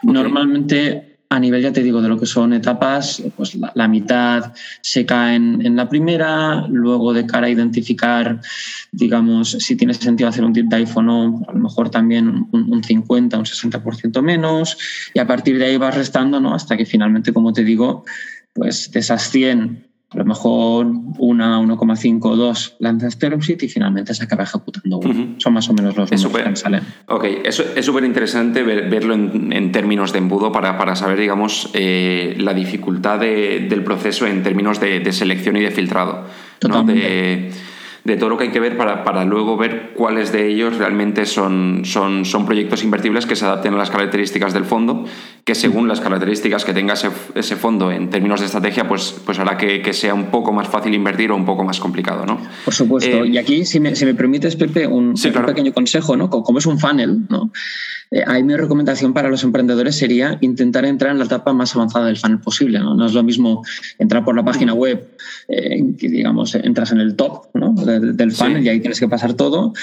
Normalmente 0.02 1.13
a 1.34 1.40
nivel, 1.40 1.64
ya 1.64 1.74
te 1.74 1.82
digo, 1.82 2.00
de 2.00 2.10
lo 2.10 2.20
que 2.20 2.28
son 2.28 2.54
etapas, 2.54 3.24
pues 3.36 3.56
la, 3.56 3.88
mitad 3.88 4.54
se 4.82 5.04
cae 5.04 5.36
en, 5.36 5.76
la 5.76 5.90
primera, 5.90 6.68
luego 6.68 7.12
de 7.12 7.26
cara 7.26 7.48
a 7.48 7.50
identificar, 7.50 8.40
digamos, 8.92 9.52
si 9.52 9.76
tiene 9.76 9.96
sentido 9.96 10.30
hacer 10.30 10.44
un 10.44 10.54
deep 10.54 10.70
dive 10.70 10.92
o 10.94 11.02
no, 11.02 11.42
a 11.48 11.54
lo 11.54 11.60
mejor 11.60 11.90
también 11.90 12.48
un, 12.52 12.84
50, 12.84 13.38
un 13.40 13.46
60% 13.46 14.22
menos, 14.22 14.78
y 15.12 15.20
a 15.20 15.26
partir 15.26 15.58
de 15.58 15.66
ahí 15.66 15.78
vas 15.78 15.96
restando, 15.96 16.40
¿no? 16.40 16.54
Hasta 16.54 16.78
que 16.78 16.86
finalmente, 16.86 17.34
como 17.34 17.52
te 17.52 17.64
digo, 17.64 18.06
pues 18.54 18.92
de 18.92 19.00
esas 19.00 19.32
100 19.32 19.93
a 20.14 20.18
lo 20.18 20.26
mejor 20.26 20.88
una, 21.18 21.60
1,5 21.60 22.36
2 22.36 22.76
lanzas 22.80 23.18
term 23.18 23.40
sheet 23.40 23.64
y 23.64 23.68
finalmente 23.68 24.14
se 24.14 24.24
acaba 24.24 24.44
ejecutando 24.44 25.00
uno. 25.00 25.36
Son 25.38 25.54
más 25.54 25.70
o 25.70 25.74
menos 25.74 25.98
los 25.98 26.12
números 26.12 26.50
que 26.50 26.56
salen. 26.56 26.84
Ok, 27.08 27.26
eso 27.44 27.64
es 27.76 27.86
súper 27.86 28.04
interesante 28.04 28.64
verlo 28.64 29.14
en, 29.14 29.72
términos 29.72 30.14
de 30.14 30.20
embudo 30.20 30.52
para, 30.52 30.78
para 30.78 30.96
saber, 30.96 31.20
digamos, 31.20 31.70
eh, 31.74 32.36
la 32.38 32.54
dificultad 32.54 33.20
del 33.20 33.84
proceso 33.84 34.28
en 34.28 34.44
términos 34.44 34.80
de, 34.80 35.12
selección 35.12 35.58
y 35.58 35.62
de 35.62 35.72
filtrado. 35.72 36.26
Totalmente 36.60 37.52
de 38.04 38.18
todo 38.18 38.30
lo 38.30 38.38
que 38.38 38.46
hay 38.46 38.52
que 38.52 38.60
ver 38.60 38.76
para, 38.76 39.04
para, 39.04 39.24
luego 39.24 39.56
ver 39.56 39.94
cuáles 39.96 40.32
de 40.32 40.48
ellos 40.48 40.78
realmente 40.78 41.26
son, 41.26 41.84
son, 41.86 42.26
son 42.26 42.46
proyectos 42.46 42.84
invertibles 42.84 43.26
que 43.26 43.36
se 43.36 43.46
adapten 43.46 43.74
a 43.74 43.78
las 43.78 43.90
características 43.90 44.54
del 44.54 44.66
fondo, 44.66 45.06
que 45.44 45.56
según 45.56 45.90
las 45.90 46.00
características 46.00 46.64
que 46.64 46.74
tenga 46.74 46.94
ese, 46.94 47.10
ese 47.36 47.58
fondo 47.58 47.92
en 47.92 48.10
términos 48.10 48.40
de 48.40 48.46
estrategia, 48.46 48.88
pues, 48.88 49.16
pues 49.26 49.40
hará 49.40 49.58
que, 49.58 49.82
que, 49.82 49.92
sea 49.92 50.14
un 50.14 50.26
poco 50.28 50.54
más 50.54 50.70
fácil 50.70 50.94
invertir 50.94 51.32
o 51.32 51.36
un 51.36 51.46
poco 51.46 51.66
más 51.66 51.82
complicado. 51.82 52.26
¿no? 52.26 52.40
Por 52.64 52.74
supuesto. 52.74 53.26
Eh, 53.26 53.28
y 53.28 53.38
aquí, 53.38 53.66
si 53.66 53.82
me, 53.82 53.94
si 53.96 54.06
me, 54.06 54.14
permites, 54.14 54.56
Pepe, 54.56 54.88
un, 54.88 55.16
pequeño 55.46 55.74
consejo, 55.74 56.16
¿no? 56.16 56.30
como 56.30 56.60
es 56.60 56.66
un 56.66 56.80
funnel, 56.80 57.26
¿no? 57.30 57.52
Eh, 58.14 58.24
ahí 58.28 58.44
mi 58.44 58.56
recomendación 58.56 59.12
para 59.12 59.28
los 59.28 59.44
emprendedores 59.44 59.98
sería 59.98 60.38
intentar 60.42 60.86
entrar 60.86 61.12
en 61.12 61.18
la 61.18 61.26
etapa 61.26 61.52
más 61.52 61.76
avanzada 61.76 62.06
del 62.06 62.18
funnel 62.18 62.40
posible. 62.40 62.78
No, 62.78 62.94
no 62.94 63.08
es 63.08 63.14
lo 63.14 63.24
mismo 63.24 63.64
entrar 63.98 64.24
por 64.24 64.36
la 64.36 64.46
página 64.46 64.76
web, 64.76 65.18
eh, 65.48 65.84
que 65.98 66.10
digamos, 66.10 66.54
entras 66.54 66.92
en 66.92 67.00
el 67.00 67.16
top 67.16 67.48
¿no? 67.56 67.74
del 67.74 68.32
funnel 68.32 68.64
y 68.64 68.70
ahí 68.70 68.80
tienes 68.82 69.00
que 69.00 69.08
pasar 69.08 69.34
todo. 69.34 69.74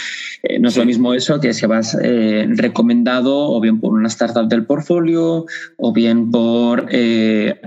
Eh, 0.45 0.61
no 0.61 0.69
es 0.69 0.77
lo 0.77 0.85
mismo 0.85 1.13
eso 1.13 1.41
que 1.41 1.53
si 1.53 1.67
vas 1.67 1.97
recomendado 2.01 3.51
o 3.51 3.61
bien 3.61 3.81
por 3.81 3.95
una 3.95 4.07
startup 4.07 4.49
del 4.49 4.65
portfolio 4.65 5.47
o 5.77 5.93
bien 5.93 6.31
por 6.31 6.89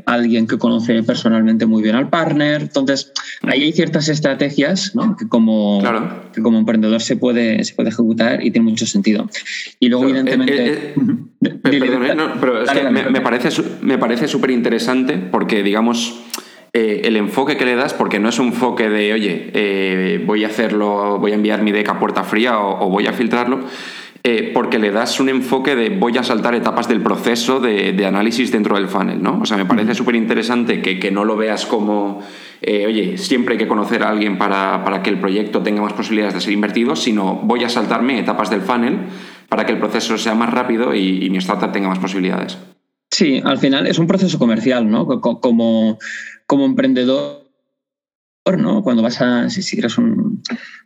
alguien 0.06 0.48
que 0.48 0.58
conoce 0.58 1.04
personalmente 1.04 1.66
muy 1.66 1.84
bien 1.84 1.96
al 1.96 2.10
partner. 2.10 2.62
Entonces, 2.62 3.12
ahí 3.44 3.64
hay 3.64 3.74
ciertas 3.74 4.10
estrategias 4.10 4.96
¿no? 4.96 5.16
que, 5.18 5.28
como, 5.28 5.82
que 6.34 6.42
como 6.42 6.58
emprendedor 6.58 7.02
se 7.02 7.16
puede, 7.16 7.64
se 7.64 7.74
puede 7.74 7.90
ejecutar 7.90 8.44
y 8.44 8.52
tiene 8.52 8.70
mucho 8.70 8.86
sentido. 8.86 9.30
Y 9.80 9.90
luego, 9.90 10.06
evidentemente, 10.06 10.74
eh, 10.74 10.96
eh, 10.96 11.60
pero 12.40 12.64
es 12.64 12.70
que 12.72 12.90
me, 12.90 13.22
parece, 13.22 13.50
me 13.82 13.98
parece 13.98 14.28
súper 14.28 14.52
interesante 14.52 15.18
porque, 15.18 15.64
digamos, 15.64 16.22
eh, 16.74 17.02
el 17.06 17.18
enfoque 17.18 17.58
que 17.58 17.66
le 17.66 17.76
das, 17.76 17.94
porque 17.94 18.20
no 18.20 18.30
es 18.30 18.40
un 18.40 18.48
enfoque 18.48 18.90
de, 18.90 19.14
oye, 19.14 20.24
voy 20.26 20.44
a 20.44 20.48
hacerlo, 20.48 21.20
voy 21.20 21.32
a 21.32 21.36
enviar 21.36 21.62
mi 21.62 21.72
deck 21.72 21.90
a 21.90 22.00
puerta 22.00 22.24
fría 22.24 22.60
o, 22.60 22.90
voy 22.90 23.08
a 23.08 23.14
filtrarlo, 23.14 23.62
porque 24.54 24.80
le 24.80 24.92
das 24.92 25.20
un 25.20 25.28
enfoque 25.28 25.76
de 25.76 25.90
voy 25.90 26.18
a 26.18 26.24
saltar 26.24 26.56
etapas 26.56 26.88
del 26.88 27.02
proceso 27.02 27.60
de, 27.60 28.06
análisis 28.06 28.52
dentro 28.52 28.76
del 28.76 28.88
funnel, 28.88 29.22
¿no? 29.22 29.40
O 29.42 29.46
sea, 29.46 29.58
me 29.58 29.66
parece 29.66 29.96
súper 29.96 30.16
interesante 30.16 30.82
que, 30.82 30.98
que, 31.00 31.12
no 31.12 31.26
lo 31.26 31.36
veas 31.36 31.66
como, 31.66 32.22
oye, 32.62 33.18
siempre 33.18 33.56
hay 33.56 33.58
que 33.58 33.68
conocer 33.68 34.02
a 34.04 34.10
alguien 34.10 34.38
para, 34.38 34.84
para, 34.86 35.04
que 35.04 35.10
el 35.10 35.20
proyecto 35.20 35.62
tenga 35.62 35.82
más 35.82 35.92
posibilidades 35.92 36.36
de 36.36 36.42
ser 36.42 36.54
invertido, 36.54 36.96
sino 36.96 37.36
voy 37.44 37.66
a 37.66 37.70
saltarme 37.70 38.18
etapas 38.18 38.50
del 38.50 38.62
funnel 38.62 39.00
para 39.54 39.68
que 39.68 39.72
el 39.72 39.78
proceso 39.78 40.18
sea 40.18 40.34
más 40.34 40.50
rápido 40.50 40.96
y, 40.96 41.30
mi 41.30 41.38
startup 41.38 41.72
tenga 41.72 41.88
más 41.88 42.00
posibilidades. 42.00 42.58
Sí, 43.12 43.40
al 43.46 43.60
final 43.60 43.86
es 43.86 44.00
un 44.00 44.08
proceso 44.08 44.40
comercial, 44.40 44.90
¿no? 44.90 45.06
Como, 45.06 46.00
como 46.48 46.66
emprendedor, 46.66 47.44
¿no? 48.58 48.82
Cuando 48.82 49.04
vas 49.04 49.22
a, 49.22 49.52
si 49.52 49.78
eres 49.78 50.00
un, 50.00 50.23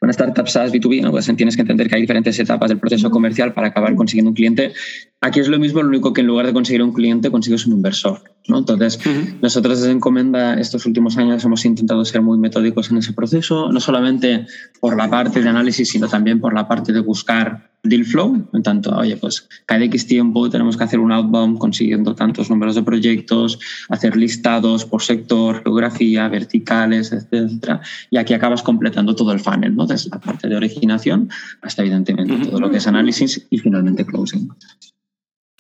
una 0.01 0.11
startup 0.11 0.47
SaaS 0.47 0.71
B2B, 0.71 1.01
¿no? 1.01 1.11
pues 1.11 1.25
tienes 1.35 1.55
que 1.55 1.61
entender 1.61 1.87
que 1.87 1.95
hay 1.95 2.01
diferentes 2.01 2.37
etapas 2.39 2.69
del 2.69 2.79
proceso 2.79 3.09
comercial 3.09 3.53
para 3.53 3.67
acabar 3.67 3.95
consiguiendo 3.95 4.29
un 4.29 4.35
cliente. 4.35 4.73
Aquí 5.21 5.39
es 5.39 5.47
lo 5.47 5.57
mismo, 5.57 5.81
lo 5.81 5.89
único 5.89 6.13
que 6.13 6.21
en 6.21 6.27
lugar 6.27 6.45
de 6.45 6.53
conseguir 6.53 6.83
un 6.83 6.93
cliente, 6.93 7.31
consigues 7.31 7.65
un 7.65 7.73
inversor. 7.73 8.21
¿no? 8.47 8.59
Entonces, 8.59 8.99
nosotros 9.41 9.79
desde 9.79 9.91
Encomenda 9.91 10.59
estos 10.59 10.85
últimos 10.85 11.17
años 11.17 11.43
hemos 11.43 11.65
intentado 11.65 12.05
ser 12.05 12.21
muy 12.21 12.37
metódicos 12.37 12.91
en 12.91 12.97
ese 12.97 13.13
proceso, 13.13 13.71
no 13.71 13.79
solamente 13.79 14.45
por 14.79 14.95
la 14.95 15.09
parte 15.09 15.41
de 15.41 15.49
análisis, 15.49 15.89
sino 15.89 16.07
también 16.07 16.39
por 16.39 16.53
la 16.53 16.67
parte 16.67 16.93
de 16.93 16.99
buscar 16.99 17.71
deal 17.83 18.05
flow, 18.05 18.47
en 18.53 18.63
tanto, 18.63 18.95
oye, 18.95 19.17
pues 19.17 19.47
cada 19.65 19.83
X 19.85 20.05
tiempo 20.05 20.49
tenemos 20.49 20.77
que 20.77 20.83
hacer 20.83 20.99
un 20.99 21.11
outbound 21.11 21.57
consiguiendo 21.57 22.13
tantos 22.13 22.49
números 22.49 22.75
de 22.75 22.83
proyectos, 22.83 23.59
hacer 23.89 24.15
listados 24.15 24.85
por 24.85 25.01
sector, 25.01 25.63
geografía, 25.63 26.27
verticales, 26.27 27.11
etcétera, 27.11 27.81
y 28.11 28.17
aquí 28.17 28.33
acabas 28.33 28.61
completando 28.61 29.15
todo 29.15 29.31
el 29.31 29.39
funnel, 29.39 29.75
¿no? 29.75 29.87
Desde 29.87 30.09
la 30.09 30.19
parte 30.19 30.47
de 30.47 30.55
originación 30.55 31.29
hasta 31.61 31.81
evidentemente 31.81 32.49
todo 32.49 32.59
lo 32.59 32.69
que 32.69 32.77
es 32.77 32.87
análisis 32.87 33.47
y 33.49 33.57
finalmente 33.57 34.05
closing. 34.05 34.49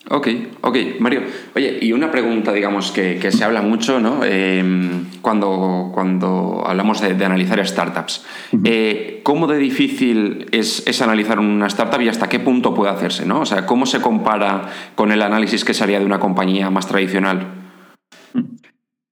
Ok, 0.09 0.27
ok, 0.61 0.77
Mario. 0.99 1.23
Oye, 1.53 1.79
y 1.81 1.91
una 1.91 2.09
pregunta, 2.11 2.53
digamos, 2.53 2.91
que, 2.91 3.19
se 3.29 3.43
habla 3.43 3.61
mucho 3.61 3.99
¿no? 3.99 4.23
Em, 4.23 5.05
cuando, 5.21 5.91
cuando 5.93 6.63
hablamos 6.65 7.01
de, 7.01 7.25
analizar 7.25 7.65
startups. 7.65 8.25
Eh, 8.63 9.19
¿Cómo 9.23 9.47
de 9.47 9.57
difícil 9.57 10.45
es, 10.51 11.01
analizar 11.01 11.39
una 11.39 11.67
startup 11.67 12.01
y 12.01 12.07
hasta 12.07 12.29
qué 12.29 12.39
punto 12.39 12.73
puede 12.73 12.91
hacerse? 12.91 13.25
¿no? 13.25 13.41
O 13.41 13.45
sea, 13.45 13.65
¿cómo 13.65 13.85
se 13.85 13.99
compara 13.99 14.69
con 14.95 15.11
el 15.11 15.21
análisis 15.21 15.65
que 15.65 15.73
se 15.73 15.83
haría 15.83 15.99
de 15.99 16.05
una 16.05 16.19
compañía 16.19 16.69
más 16.69 16.87
tradicional? 16.87 17.45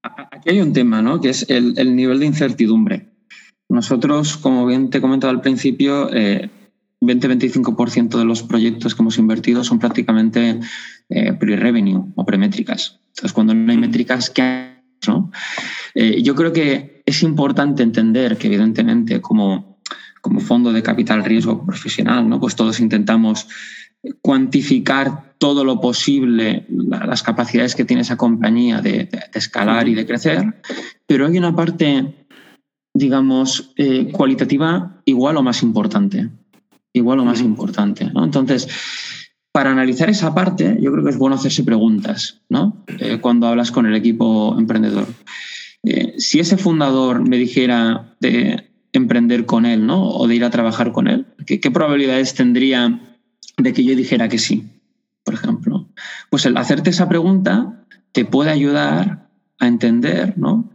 Aquí 0.01 0.49
hay 0.49 0.61
un 0.61 0.71
tema, 0.71 1.01
¿no? 1.01 1.19
que 1.19 1.29
es 1.29 1.49
el, 1.49 1.95
nivel 1.95 2.19
de 2.19 2.27
incertidumbre. 2.27 3.09
Nosotros, 3.67 4.37
como 4.37 4.65
bien 4.65 4.89
te 4.89 4.99
he 4.99 5.01
comentado 5.01 5.31
al 5.31 5.41
principio, 5.41 6.09
eh, 6.13 6.49
20-25% 7.05 8.17
de 8.17 8.25
los 8.25 8.43
proyectos 8.43 8.95
que 8.95 9.01
hemos 9.01 9.17
invertido 9.17 9.63
son 9.63 9.79
prácticamente 9.79 10.59
eh, 11.09 11.33
pre-revenue 11.33 12.05
o 12.15 12.25
premétricas. 12.25 12.99
Entonces, 13.09 13.33
cuando 13.33 13.53
no 13.53 13.71
hay 13.71 13.77
métricas, 13.77 14.29
¿qué 14.29 14.41
hay? 14.41 14.75
¿no? 15.07 15.31
Eh, 15.93 16.21
yo 16.23 16.35
creo 16.35 16.51
que 16.51 17.03
es 17.05 17.23
importante 17.23 17.83
entender 17.83 18.37
que, 18.37 18.47
evidentemente, 18.47 19.21
como, 19.21 19.79
como 20.21 20.39
fondo 20.39 20.73
de 20.73 20.81
capital 20.81 21.23
riesgo 21.23 21.65
profesional, 21.65 22.27
¿no? 22.27 22.39
pues 22.39 22.55
todos 22.55 22.79
intentamos 22.79 23.47
cuantificar 24.21 25.35
todo 25.37 25.63
lo 25.63 25.81
posible 25.81 26.65
las 26.69 27.23
capacidades 27.23 27.75
que 27.75 27.85
tiene 27.85 28.01
esa 28.01 28.17
compañía 28.17 28.81
de, 28.81 29.09
escalar 29.33 29.87
y 29.87 29.95
de 29.95 30.05
crecer, 30.05 30.61
pero 31.05 31.27
hay 31.27 31.37
una 31.37 31.55
parte, 31.55 32.27
digamos, 32.93 33.73
eh, 33.77 34.11
cualitativa 34.11 35.01
igual 35.05 35.37
o 35.37 35.43
más 35.43 35.63
importante 35.63 36.29
igual 36.95 37.17
lo 37.17 37.25
más 37.25 37.41
importante. 37.41 38.05
¿no? 38.05 38.23
Entonces, 38.23 38.67
para 39.51 39.71
analizar 39.71 40.09
esa 40.09 40.33
parte, 40.33 40.77
yo 40.81 40.91
creo 40.91 41.03
que 41.03 41.11
es 41.11 41.17
bueno 41.17 41.35
hacerse 41.35 41.63
preguntas 41.63 42.41
¿no? 42.49 42.83
Eh, 42.87 43.19
cuando 43.21 43.47
hablas 43.47 43.71
con 43.71 43.85
el 43.85 43.95
equipo 43.95 44.55
emprendedor. 44.57 45.07
Eh, 45.83 46.15
si 46.17 46.39
ese 46.39 46.57
fundador 46.57 47.27
me 47.27 47.37
dijera 47.37 48.15
de 48.19 48.71
emprender 48.93 49.45
con 49.45 49.65
él 49.65 49.85
¿no? 49.85 50.09
o 50.09 50.27
de 50.27 50.35
ir 50.35 50.45
a 50.45 50.49
trabajar 50.49 50.91
con 50.91 51.07
él, 51.07 51.27
¿qué, 51.45 51.59
qué 51.59 51.69
probabilidades 51.69 52.33
tendría 52.33 53.17
de 53.57 53.73
que 53.73 53.83
yo 53.83 53.95
dijera 53.95 54.29
que 54.29 54.39
sí, 54.39 54.63
por 55.23 55.33
ejemplo? 55.33 55.89
Pues 56.29 56.45
el 56.45 56.57
hacerte 56.57 56.89
esa 56.89 57.09
pregunta 57.09 57.85
te 58.13 58.25
puede 58.25 58.51
ayudar 58.51 59.29
a 59.59 59.67
entender 59.67 60.37
¿no? 60.37 60.71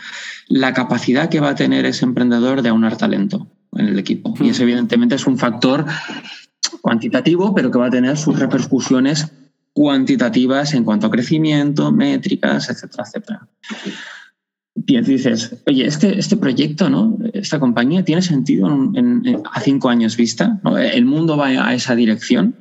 la 0.49 0.75
capacidad 0.75 1.31
que 1.31 1.41
va 1.41 1.51
a 1.51 1.55
tener 1.55 1.87
ese 1.87 2.05
emprendedor 2.05 2.63
de 2.63 2.69
aunar 2.69 2.97
talento 2.97 3.51
en 3.73 3.89
el 3.89 3.99
equipo. 3.99 4.35
Y 4.41 4.51
eso 4.51 4.63
evidentemente 4.63 5.15
es 5.15 5.27
un 5.27 5.39
factor 5.39 5.85
cuantitativo, 6.81 7.55
pero 7.55 7.71
que 7.71 7.79
va 7.79 7.87
a 7.87 7.91
tener 7.91 8.17
sus 8.17 8.39
repercusiones 8.39 9.33
cuantitativas 9.73 10.75
en 10.75 10.85
cuanto 10.85 11.07
a 11.07 11.11
crecimiento, 11.11 11.93
métricas, 11.93 12.69
etcétera, 12.71 13.05
etcétera. 13.07 13.49
Y 14.75 15.01
dices, 15.03 15.57
oye, 15.67 15.87
este, 15.87 16.19
este 16.19 16.37
proyecto, 16.37 16.89
¿no? 16.89 17.19
esta 17.33 17.61
compañía 17.61 18.05
tiene 18.05 18.23
sentido 18.23 18.69
a 19.53 19.61
cinco 19.61 19.89
años 19.89 20.17
vista, 20.17 20.61
el 20.93 21.05
mundo 21.05 21.37
va 21.37 21.49
a 21.49 21.75
esa 21.75 21.95
dirección. 21.95 22.57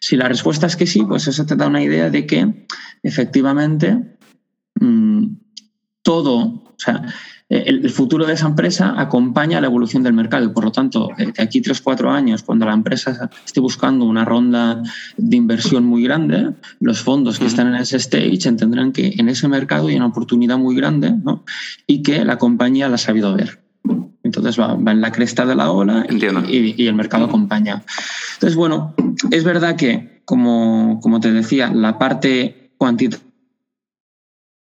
Si 0.00 0.16
la 0.16 0.28
respuesta 0.28 0.66
es 0.66 0.76
que 0.76 0.86
sí, 0.86 1.02
pues 1.04 1.28
eso 1.28 1.44
te 1.44 1.56
da 1.56 1.66
una 1.66 1.82
idea 1.82 2.08
de 2.08 2.26
que 2.26 2.66
efectivamente 3.02 4.16
mm, 4.80 5.26
todo, 6.02 6.36
o 6.38 6.74
sea, 6.78 7.04
el, 7.50 7.90
futuro 7.90 8.26
de 8.26 8.34
esa 8.34 8.46
empresa 8.46 8.94
acompaña 8.96 9.60
la 9.60 9.66
evolución 9.66 10.04
del 10.04 10.12
mercado 10.12 10.44
y 10.44 10.50
por 10.50 10.64
lo 10.64 10.70
tanto, 10.70 11.08
de 11.18 11.42
aquí 11.42 11.60
tres, 11.60 11.80
cuatro 11.80 12.10
años, 12.10 12.44
cuando 12.44 12.64
la 12.64 12.72
empresa 12.72 13.28
esté 13.44 13.58
buscando 13.58 14.04
una 14.04 14.24
ronda 14.24 14.80
de 15.16 15.36
inversión 15.36 15.84
muy 15.84 16.04
grande, 16.04 16.52
los 16.78 17.00
fondos 17.00 17.40
que 17.40 17.46
están 17.46 17.66
en 17.66 17.74
ese 17.74 17.96
stage 17.96 18.48
entenderán 18.48 18.92
que 18.92 19.14
en 19.18 19.28
ese 19.28 19.48
mercado 19.48 19.88
hay 19.88 19.96
una 19.96 20.06
oportunidad 20.06 20.58
muy 20.58 20.76
grande 20.76 21.12
y 21.88 22.02
que 22.02 22.24
la 22.24 22.38
compañía 22.38 22.88
la 22.88 22.94
ha 22.94 22.98
sabido 22.98 23.34
ver. 23.34 23.60
Entonces 24.22 24.60
va, 24.60 24.74
en 24.74 25.00
la 25.00 25.10
cresta 25.10 25.44
de 25.44 25.56
la 25.56 25.72
ola 25.72 26.06
y, 26.08 26.82
y, 26.82 26.86
el 26.86 26.94
mercado 26.94 27.24
acompaña. 27.24 27.82
Entonces, 28.34 28.54
bueno, 28.54 28.94
es 29.32 29.42
verdad 29.42 29.74
que, 29.74 30.22
como, 30.24 31.00
como 31.02 31.18
te 31.18 31.32
decía, 31.32 31.68
la 31.74 31.98
parte 31.98 32.70
cuantitativa 32.78 33.29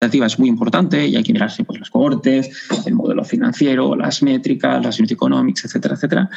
es 0.00 0.38
muy 0.38 0.48
importante 0.48 1.06
y 1.06 1.16
hay 1.16 1.22
que 1.22 1.32
mirarse 1.32 1.64
pues, 1.64 1.80
las 1.80 1.90
cohortes, 1.90 2.70
el 2.86 2.94
modelo 2.94 3.24
financiero, 3.24 3.96
las 3.96 4.22
métricas, 4.22 4.84
las 4.84 4.98
unit 4.98 5.12
economics, 5.12 5.64
etcétera, 5.64 5.94
etcétera. 5.94 6.30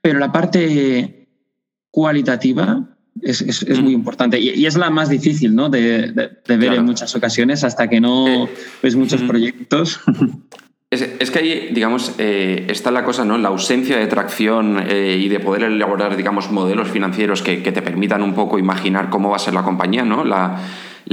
Pero 0.00 0.18
la 0.18 0.30
parte 0.30 1.28
cualitativa 1.90 2.84
es, 3.22 3.40
es, 3.40 3.80
muy 3.80 3.92
importante 3.92 4.38
y, 4.38 4.66
es 4.66 4.76
la 4.76 4.90
más 4.90 5.08
difícil 5.08 5.54
¿no? 5.54 5.70
de, 5.70 6.12
de, 6.12 6.56
ver 6.56 6.74
en 6.74 6.84
muchas 6.84 7.14
ocasiones 7.16 7.64
hasta 7.64 7.88
que 7.88 8.00
no 8.00 8.48
ves 8.82 8.96
muchos 8.96 9.22
proyectos. 9.22 10.00
Es, 10.88 11.32
que 11.32 11.38
ahí, 11.40 11.70
digamos, 11.74 12.14
eh, 12.18 12.68
está 12.70 12.92
la 12.92 13.04
cosa, 13.04 13.24
¿no? 13.24 13.36
La 13.38 13.48
ausencia 13.48 13.98
de 13.98 14.06
tracción 14.06 14.78
eh, 14.88 15.18
y 15.20 15.28
de 15.28 15.40
poder 15.40 15.64
elaborar, 15.64 16.16
digamos, 16.16 16.52
modelos 16.52 16.88
financieros 16.88 17.42
que, 17.42 17.56
te 17.56 17.82
permitan 17.82 18.22
un 18.22 18.34
poco 18.34 18.56
imaginar 18.56 19.10
cómo 19.10 19.30
va 19.30 19.36
a 19.36 19.40
ser 19.40 19.52
la 19.52 19.64
compañía, 19.64 20.04
¿no? 20.04 20.24
La, 20.24 20.60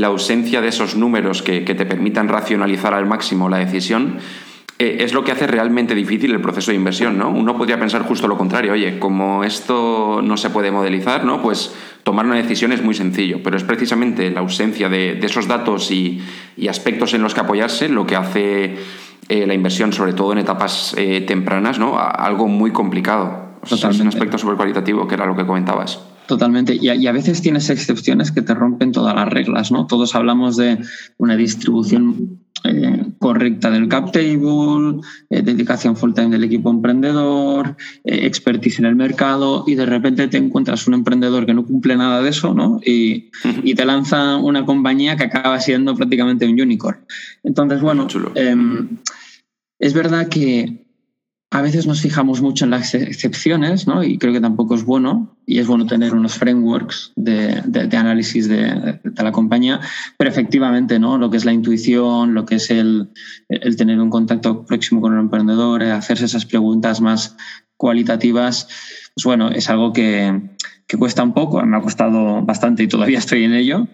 ausencia 0.02 0.62
de 0.62 0.70
esos 0.70 0.96
números 0.96 1.42
que, 1.42 1.62
te 1.62 1.86
permitan 1.86 2.28
racionalizar 2.28 2.94
al 2.94 3.06
máximo 3.06 3.50
la 3.50 3.58
decisión 3.58 4.18
eh, 4.80 4.98
es 5.02 5.14
lo 5.14 5.24
que 5.24 5.32
hace 5.32 5.46
realmente 5.46 5.94
difícil 5.94 6.32
el 6.32 6.42
proceso 6.42 6.72
de 6.72 6.78
inversión, 6.78 7.18
¿no? 7.18 7.30
Uno 7.30 7.56
podría 7.56 7.80
pensar 7.80 8.04
justo 8.04 8.28
lo 8.28 8.38
contrario, 8.38 8.74
oye, 8.74 8.98
como 8.98 9.44
esto 9.44 10.22
no 10.24 10.36
se 10.36 10.50
puede 10.50 10.72
modelizar, 10.72 11.26
¿no? 11.26 11.42
Pues 11.42 11.76
tomar 12.04 12.26
una 12.26 12.36
decisión 12.36 12.72
es 12.72 12.82
muy 12.82 12.96
sencillo, 12.96 13.42
pero 13.44 13.56
es 13.56 13.64
precisamente 13.64 14.32
la 14.32 14.40
ausencia 14.40 14.90
de, 14.90 15.20
esos 15.22 15.48
datos 15.48 15.92
y, 15.92 16.22
y 16.58 16.68
aspectos 16.70 17.14
en 17.14 17.22
los 17.22 17.36
que 17.36 17.42
apoyarse 17.42 17.88
lo 17.88 18.08
que 18.08 18.16
hace 18.16 18.78
eh, 19.30 19.48
la 19.48 19.54
inversión, 19.54 19.94
sobre 19.94 20.14
todo 20.14 20.34
en 20.34 20.40
etapas 20.40 20.96
eh, 20.98 21.22
tempranas, 21.22 21.80
¿no? 21.80 21.98
algo 21.98 22.48
muy 22.48 22.72
complicado. 22.72 23.54
es 23.64 23.84
un 24.00 24.08
aspecto 24.08 24.38
súper 24.38 24.58
cualitativo, 24.58 25.08
que 25.08 25.16
era 25.16 25.26
lo 25.26 25.36
que 25.36 25.46
comentabas. 25.46 26.02
Totalmente. 26.28 26.76
Y 26.76 27.08
a, 27.08 27.12
veces 27.12 27.42
tienes 27.42 27.70
excepciones 27.70 28.32
que 28.32 28.42
te 28.42 28.54
rompen 28.54 28.92
todas 28.92 29.16
las 29.16 29.28
reglas, 29.28 29.72
¿no? 29.72 29.88
Todos 29.88 30.16
hablamos 30.16 30.56
de 30.56 30.80
una 31.18 31.36
distribución 31.36 32.40
eh, 32.64 33.06
correcta 33.20 33.70
del 33.70 33.90
cap 33.90 34.12
table, 34.14 35.02
dedicación 35.30 35.98
full 35.98 36.14
time 36.14 36.30
del 36.30 36.46
equipo 36.46 36.70
emprendedor, 36.70 37.76
expertise 38.06 38.80
en 38.80 38.86
el 38.86 38.96
mercado 38.96 39.66
y 39.68 39.76
de 39.76 39.86
repente 39.86 40.28
te 40.30 40.38
encuentras 40.38 40.88
un 40.88 40.94
emprendedor 40.94 41.46
que 41.46 41.54
no 41.54 41.66
cumple 41.66 41.98
nada 41.98 42.22
de 42.22 42.30
eso, 42.30 42.54
¿no? 42.54 42.80
Y, 42.86 43.30
y 43.64 43.76
te 43.76 43.86
lanza 43.86 44.38
una 44.38 44.66
compañía 44.66 45.18
que 45.18 45.26
acaba 45.26 45.60
siendo 45.60 45.94
prácticamente 45.96 46.48
un 46.48 46.60
unicorn. 46.60 47.06
Entonces, 47.44 47.82
bueno, 47.82 48.08
es 49.80 49.94
verdad 49.94 50.30
que 50.30 50.86
a 51.54 51.62
veces 51.62 51.86
nos 51.86 52.02
fijamos 52.02 52.42
mucho 52.42 52.66
en 52.66 52.72
las 52.72 52.96
excepciones, 52.96 53.86
¿no? 53.86 54.04
Y 54.04 54.18
creo 54.18 54.34
que 54.34 54.42
tampoco 54.42 54.74
es 54.74 54.84
bueno, 54.84 55.38
y 55.46 55.60
es 55.60 55.68
bueno 55.68 55.86
tener 55.86 56.16
unos 56.16 56.34
frameworks 56.34 57.14
de, 57.16 57.62
análisis 57.96 58.48
de, 58.48 59.00
la 59.16 59.32
compañía, 59.32 59.80
pero 60.18 60.32
efectivamente, 60.32 60.98
¿no? 60.98 61.20
Lo 61.20 61.30
que 61.30 61.38
es 61.38 61.46
la 61.46 61.54
intuición, 61.54 62.34
lo 62.34 62.48
que 62.48 62.56
es 62.56 62.72
el, 62.72 63.12
tener 63.78 64.00
un 64.00 64.10
contacto 64.10 64.66
próximo 64.66 65.00
con 65.00 65.14
el 65.14 65.20
emprendedor, 65.20 65.84
hacerse 65.84 66.26
esas 66.26 66.48
preguntas 66.48 67.02
más 67.02 67.38
cualitativas, 67.78 68.68
pues 69.14 69.24
bueno, 69.24 69.50
es 69.50 69.70
algo 69.70 69.94
que, 69.94 70.56
cuesta 70.98 71.22
un 71.22 71.36
poco, 71.36 71.64
me 71.64 71.78
ha 71.78 71.82
costado 71.82 72.42
bastante 72.42 72.82
y 72.82 72.88
todavía 72.88 73.20
estoy 73.20 73.44
en 73.44 73.54
ello, 73.54 73.88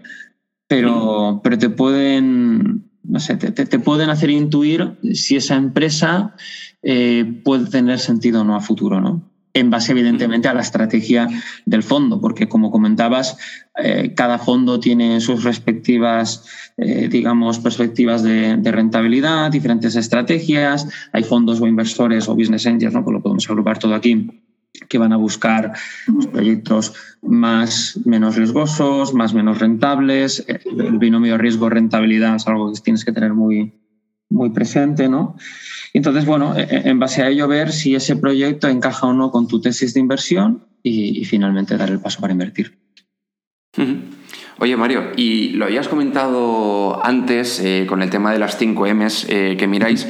pero, 0.69 1.41
pero 1.43 1.57
te 1.57 1.69
pueden 1.69 2.89
no 3.03 3.19
sé, 3.19 3.37
te, 3.37 3.79
pueden 3.79 4.09
hacer 4.09 4.29
intuir 4.29 4.97
si 5.13 5.35
esa 5.35 5.55
empresa 5.55 6.35
eh, 6.81 7.41
puede 7.43 7.65
tener 7.69 7.99
sentido 7.99 8.41
o 8.41 8.43
no 8.43 8.55
a 8.55 8.61
futuro, 8.61 9.01
¿no? 9.01 9.29
En 9.53 9.71
base, 9.71 9.91
evidentemente, 9.93 10.47
a 10.47 10.53
la 10.53 10.61
estrategia 10.61 11.27
del 11.65 11.81
fondo, 11.81 12.21
porque 12.21 12.47
como 12.47 12.69
comentabas, 12.69 13.37
eh, 13.83 14.13
cada 14.15 14.37
fondo 14.37 14.79
tiene 14.79 15.19
sus 15.21 15.43
respectivas, 15.43 16.45
eh, 16.77 17.07
digamos, 17.09 17.57
perspectivas 17.57 18.21
de, 18.21 18.59
rentabilidad, 18.63 19.51
diferentes 19.51 19.95
estrategias. 19.95 20.87
Hay 21.13 21.23
fondos 21.23 21.59
o 21.61 21.67
inversores 21.67 22.29
o 22.29 22.35
business 22.35 22.67
angels, 22.67 22.93
¿no? 22.93 23.03
Pues 23.03 23.13
lo 23.15 23.23
podemos 23.23 23.49
agrupar 23.49 23.79
todo 23.79 23.95
aquí 23.95 24.29
que 24.87 24.97
van 24.99 25.13
a 25.13 25.17
buscar 25.17 25.73
proyectos 26.31 26.93
más 27.23 27.99
menos 28.05 28.35
riesgosos, 28.35 29.13
más 29.13 29.33
menos 29.33 29.59
rentables. 29.59 30.45
El 30.47 30.99
binomio 30.99 31.37
riesgo-rentabilidad 31.37 32.35
es 32.35 32.47
algo 32.47 32.71
que 32.71 32.79
tienes 32.81 33.03
que 33.03 33.11
tener 33.11 33.33
muy, 33.33 33.73
muy 34.29 34.51
presente, 34.51 35.09
¿no? 35.09 35.35
Entonces, 35.93 36.25
bueno, 36.25 36.55
e, 36.57 36.63
e, 36.63 36.89
en 36.89 36.99
base 36.99 37.23
a 37.23 37.29
ello 37.29 37.47
ver 37.47 37.71
si 37.71 37.95
ese 37.95 38.15
proyecto 38.15 38.67
encaja 38.67 39.07
o 39.07 39.13
no 39.13 39.31
con 39.31 39.47
tu 39.47 39.59
tesis 39.59 39.93
de 39.93 39.99
inversión 39.99 40.65
y, 40.83 41.25
finalmente 41.25 41.77
dar 41.77 41.89
el 41.89 41.99
paso 41.99 42.21
para 42.21 42.33
invertir. 42.33 42.77
Oye, 44.57 44.75
Mario, 44.75 45.11
y 45.15 45.49
lo 45.49 45.65
habías 45.65 45.87
comentado 45.87 47.05
antes 47.05 47.59
eh, 47.59 47.85
con 47.87 48.01
el 48.01 48.09
tema 48.09 48.33
de 48.33 48.39
las 48.39 48.57
5 48.57 48.87
M's 48.93 49.25
eh, 49.29 49.55
que 49.57 49.67
miráis, 49.67 50.07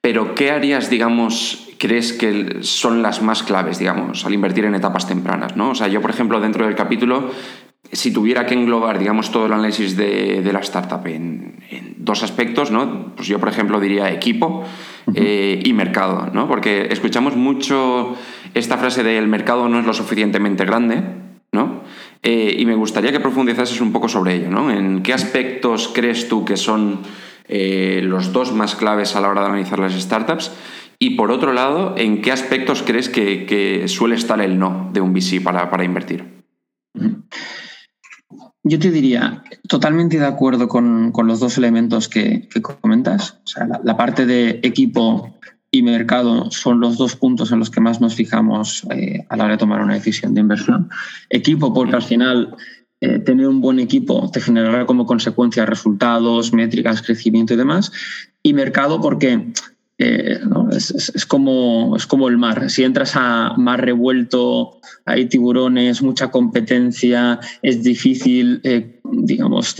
pero 0.00 0.34
¿qué 0.34 0.50
harías, 0.50 0.90
digamos, 0.90 1.68
crees 1.78 2.12
que 2.12 2.58
son 2.60 3.02
las 3.02 3.22
más 3.22 3.42
claves, 3.42 3.78
digamos, 3.78 4.24
al 4.24 4.34
invertir 4.34 4.64
en 4.64 4.74
etapas 4.74 5.08
tempranas, 5.08 5.56
¿no? 5.56 5.70
O 5.70 5.74
sea, 5.74 5.88
yo, 5.88 6.00
por 6.00 6.10
ejemplo, 6.10 6.40
dentro 6.40 6.66
del 6.66 6.76
capítulo, 6.76 7.30
si 7.92 8.12
tuviera 8.12 8.46
que 8.46 8.54
englobar, 8.54 8.98
digamos, 8.98 9.32
todo 9.32 9.46
el 9.46 9.52
análisis 9.52 9.96
de, 9.96 10.48
la 10.52 10.60
startup 10.60 11.06
en, 11.06 11.56
dos 11.96 12.22
aspectos, 12.22 12.70
¿no? 12.70 13.14
Pues 13.14 13.28
yo, 13.28 13.38
por 13.38 13.48
ejemplo, 13.48 13.80
diría 13.80 14.10
equipo 14.12 14.64
eh, 15.14 15.60
y 15.64 15.72
mercado, 15.72 16.28
¿no? 16.32 16.48
Porque 16.48 16.88
escuchamos 16.90 17.36
mucho 17.36 18.16
esta 18.54 18.78
frase 18.78 19.02
de 19.02 19.18
el 19.18 19.28
mercado 19.28 19.68
no 19.68 19.78
es 19.80 19.86
lo 19.86 19.92
suficientemente 19.92 20.64
grande, 20.64 21.02
¿no? 21.52 21.82
Eh, 22.22 22.56
y 22.58 22.66
me 22.66 22.74
gustaría 22.74 23.12
que 23.12 23.20
profundizases 23.20 23.80
un 23.80 23.92
poco 23.92 24.08
sobre 24.08 24.34
ello, 24.34 24.50
¿no? 24.50 24.70
¿En 24.70 25.02
qué 25.02 25.12
aspectos 25.12 25.90
crees 25.94 26.28
tú 26.28 26.44
que 26.44 26.56
son 26.56 27.00
eh, 27.48 28.00
los 28.04 28.32
dos 28.32 28.52
más 28.52 28.76
claves 28.76 29.16
a 29.16 29.20
la 29.20 29.28
hora 29.28 29.42
de 29.42 29.46
analizar 29.48 29.78
las 29.78 29.94
startups? 29.94 30.52
Y 30.98 31.10
por 31.10 31.30
otro 31.30 31.54
lado, 31.54 31.94
¿en 31.96 32.20
qué 32.20 32.30
aspectos 32.30 32.82
crees 32.82 33.08
que, 33.08 33.84
suele 33.88 34.16
estar 34.16 34.40
el 34.40 34.58
no 34.58 34.90
de 34.92 35.00
un 35.00 35.14
VC 35.14 35.42
para, 35.42 35.82
invertir? 35.82 36.44
Yo 38.70 38.78
te 38.78 38.92
diría, 38.92 39.42
totalmente 39.66 40.20
de 40.20 40.26
acuerdo 40.26 40.68
con, 40.68 41.12
los 41.24 41.40
dos 41.40 41.58
elementos 41.58 42.08
que, 42.08 42.48
comentas. 42.80 43.40
O 43.44 43.48
sea, 43.48 43.66
la, 43.82 43.96
parte 43.96 44.26
de 44.26 44.60
equipo 44.62 45.36
y 45.72 45.82
mercado 45.82 46.52
son 46.52 46.78
los 46.78 46.96
dos 46.96 47.16
puntos 47.16 47.50
en 47.50 47.58
los 47.58 47.68
que 47.68 47.80
más 47.80 48.00
nos 48.00 48.14
fijamos 48.14 48.86
eh, 48.92 49.26
a 49.28 49.36
la 49.36 49.42
hora 49.42 49.54
de 49.54 49.58
tomar 49.58 49.82
una 49.82 49.94
decisión 49.94 50.34
de 50.34 50.42
inversión. 50.42 50.88
Equipo, 51.30 51.74
porque 51.74 51.96
al 51.96 52.04
final 52.04 52.54
eh, 53.00 53.18
tener 53.18 53.48
un 53.48 53.60
buen 53.60 53.80
equipo 53.80 54.30
te 54.30 54.40
generará 54.40 54.86
como 54.86 55.04
consecuencia 55.04 55.66
resultados, 55.66 56.52
métricas, 56.52 57.02
crecimiento 57.02 57.54
y 57.54 57.56
demás. 57.56 57.90
Y 58.40 58.52
mercado, 58.52 59.00
porque 59.00 59.52
eh, 60.02 60.40
es, 60.72 61.26
como, 61.26 61.94
es 61.94 62.06
como 62.06 62.28
el 62.28 62.38
mar. 62.38 62.70
Si 62.70 62.84
entras 62.84 63.12
a 63.16 63.54
mar 63.56 63.84
revuelto, 63.84 64.80
hay 65.04 65.26
tiburones, 65.26 66.02
mucha 66.02 66.30
competencia, 66.30 67.38
es 67.60 67.82
difícil, 67.82 68.60
eh, 68.64 68.99
digamos, 69.12 69.76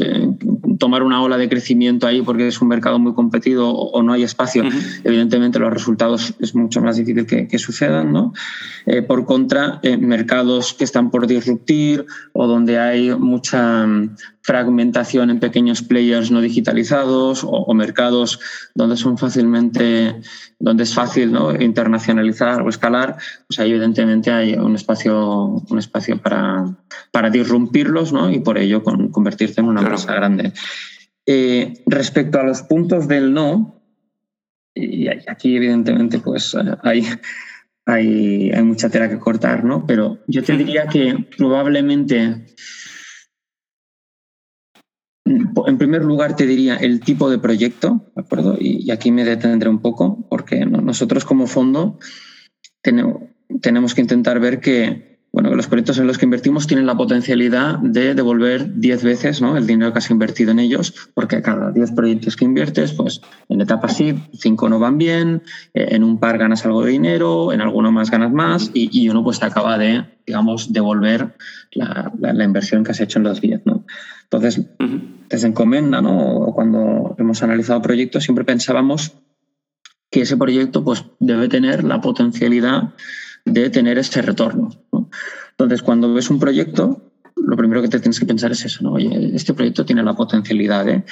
tomar 0.78 1.02
una 1.02 1.22
ola 1.22 1.36
de 1.36 1.48
crecimiento 1.48 2.06
ahí 2.06 2.22
porque 2.22 2.48
es 2.48 2.60
un 2.60 2.68
mercado 2.68 2.98
muy 2.98 3.14
competido 3.14 3.70
o, 3.70 4.02
no 4.02 4.12
hay 4.12 4.22
espacio. 4.22 4.64
Evidentemente 5.04 5.58
los 5.58 5.72
resultados 5.72 6.34
es 6.40 6.54
mucho 6.54 6.80
más 6.80 6.96
difícil 6.96 7.26
que, 7.26 7.58
sucedan. 7.58 8.12
¿no? 8.12 8.32
Eh, 8.86 9.02
por 9.02 9.24
contra, 9.26 9.80
mercados 9.98 10.74
que 10.74 10.84
están 10.84 11.10
por 11.10 11.26
disruptir 11.26 12.06
o 12.32 12.46
donde 12.46 12.78
hay 12.78 13.14
mucha 13.14 13.86
fragmentación 14.42 15.30
en 15.30 15.38
pequeños 15.38 15.82
players 15.82 16.30
no 16.30 16.40
digitalizados 16.40 17.44
o, 17.44 17.72
mercados 17.74 18.40
donde 18.74 18.96
son 18.96 19.18
fácilmente 19.18 20.20
donde 20.58 20.82
es 20.82 20.94
fácil 20.94 21.32
¿no? 21.32 21.54
internacionalizar 21.60 22.62
o 22.62 22.68
escalar, 22.68 23.16
pues 23.46 23.58
ahí 23.60 23.70
evidentemente 23.70 24.30
hay 24.30 24.54
un 24.54 24.74
espacio, 24.74 25.62
un 25.68 25.78
espacio 25.78 26.20
para, 26.20 26.76
para 27.10 27.30
disrumpirlos 27.30 28.12
¿no? 28.12 28.30
y 28.30 28.40
por 28.40 28.58
ello 28.58 28.82
convertirse 29.20 29.60
en 29.60 29.66
una 29.66 29.82
empresa 29.82 30.14
grande. 30.14 30.52
Eh, 31.26 31.74
respecto 31.86 32.40
a 32.40 32.42
los 32.42 32.62
puntos 32.62 33.06
del 33.06 33.34
no, 33.34 33.82
y 34.74 35.08
aquí 35.08 35.56
evidentemente 35.56 36.20
pues 36.20 36.56
hay, 36.82 37.06
hay, 37.84 38.50
hay 38.50 38.62
mucha 38.62 38.88
tela 38.88 39.10
que 39.10 39.18
cortar, 39.18 39.62
¿no? 39.62 39.86
pero 39.86 40.20
yo 40.26 40.42
te 40.42 40.56
diría 40.56 40.86
que 40.86 41.26
probablemente 41.36 42.46
en 45.66 45.78
primer 45.78 46.04
lugar, 46.04 46.34
te 46.34 46.46
diría 46.46 46.76
el 46.76 47.00
tipo 47.00 47.30
de 47.30 47.38
proyecto, 47.38 48.10
¿de 48.16 48.22
acuerdo? 48.22 48.56
Y, 48.58 48.90
aquí 48.90 49.12
me 49.12 49.24
detendré 49.24 49.68
un 49.68 49.80
poco, 49.80 50.26
porque 50.28 50.66
nosotros 50.66 51.24
como 51.24 51.46
fondo 51.46 51.98
tenemos, 52.82 53.94
que 53.94 54.00
intentar 54.00 54.40
ver 54.40 54.60
que, 54.60 55.09
bueno, 55.32 55.54
los 55.54 55.68
proyectos 55.68 55.98
en 55.98 56.08
los 56.08 56.18
que 56.18 56.24
invertimos 56.24 56.66
tienen 56.66 56.86
la 56.86 56.96
potencialidad 56.96 57.78
de 57.78 58.14
devolver 58.14 58.80
10 58.80 59.04
veces 59.04 59.40
¿no? 59.40 59.56
el 59.56 59.66
dinero 59.66 59.92
que 59.92 59.98
has 59.98 60.10
invertido 60.10 60.50
en 60.50 60.58
ellos, 60.58 60.92
porque 61.14 61.40
cada 61.40 61.70
10 61.70 61.92
proyectos 61.92 62.34
que 62.34 62.44
inviertes, 62.44 62.92
pues 62.92 63.20
en 63.48 63.60
etapa 63.60 63.88
sí, 63.88 64.14
5 64.32 64.68
no 64.68 64.80
van 64.80 64.98
bien, 64.98 65.42
eh, 65.72 65.88
en 65.90 66.02
un 66.02 66.18
par 66.18 66.36
ganas 66.36 66.64
algo 66.66 66.82
de 66.82 66.90
dinero, 66.90 67.52
en 67.52 67.60
alguno 67.60 67.92
más 67.92 68.10
ganas 68.10 68.32
más, 68.32 68.70
y, 68.74 69.08
uno 69.08 69.22
pues 69.22 69.38
te 69.38 69.46
acaba 69.46 69.78
de, 69.78 70.04
digamos, 70.26 70.72
devolver 70.72 71.36
la, 71.72 72.12
inversión 72.44 72.82
que 72.82 72.90
has 72.90 73.00
hecho 73.00 73.18
en 73.18 73.24
los 73.24 73.40
10, 73.40 73.62
¿no? 73.66 73.84
Entonces, 74.24 74.64
desde 75.28 75.48
Encomenda, 75.48 76.00
¿no? 76.00 76.52
cuando 76.54 77.16
hemos 77.18 77.42
analizado 77.42 77.82
proyectos, 77.82 78.24
siempre 78.24 78.44
pensábamos 78.44 79.12
que 80.10 80.22
ese 80.22 80.36
proyecto 80.36 80.84
pues, 80.84 81.04
debe 81.18 81.48
tener 81.48 81.82
la 81.82 82.00
potencialidad 82.00 82.94
de 83.44 83.70
tener 83.70 83.98
este 83.98 84.22
retorno. 84.22 84.70
Entonces, 85.50 85.82
cuando 85.82 86.12
ves 86.12 86.30
un 86.30 86.38
proyecto, 86.38 87.10
lo 87.36 87.56
primero 87.56 87.82
que 87.82 87.88
te 87.88 88.00
tienes 88.00 88.20
que 88.20 88.26
pensar 88.26 88.52
es 88.52 88.64
eso, 88.64 88.82
¿no? 88.82 88.92
Oye, 88.92 89.30
este 89.34 89.54
proyecto 89.54 89.84
tiene 89.84 90.02
la 90.02 90.14
potencialidad, 90.14 90.88
¿eh? 90.88 91.04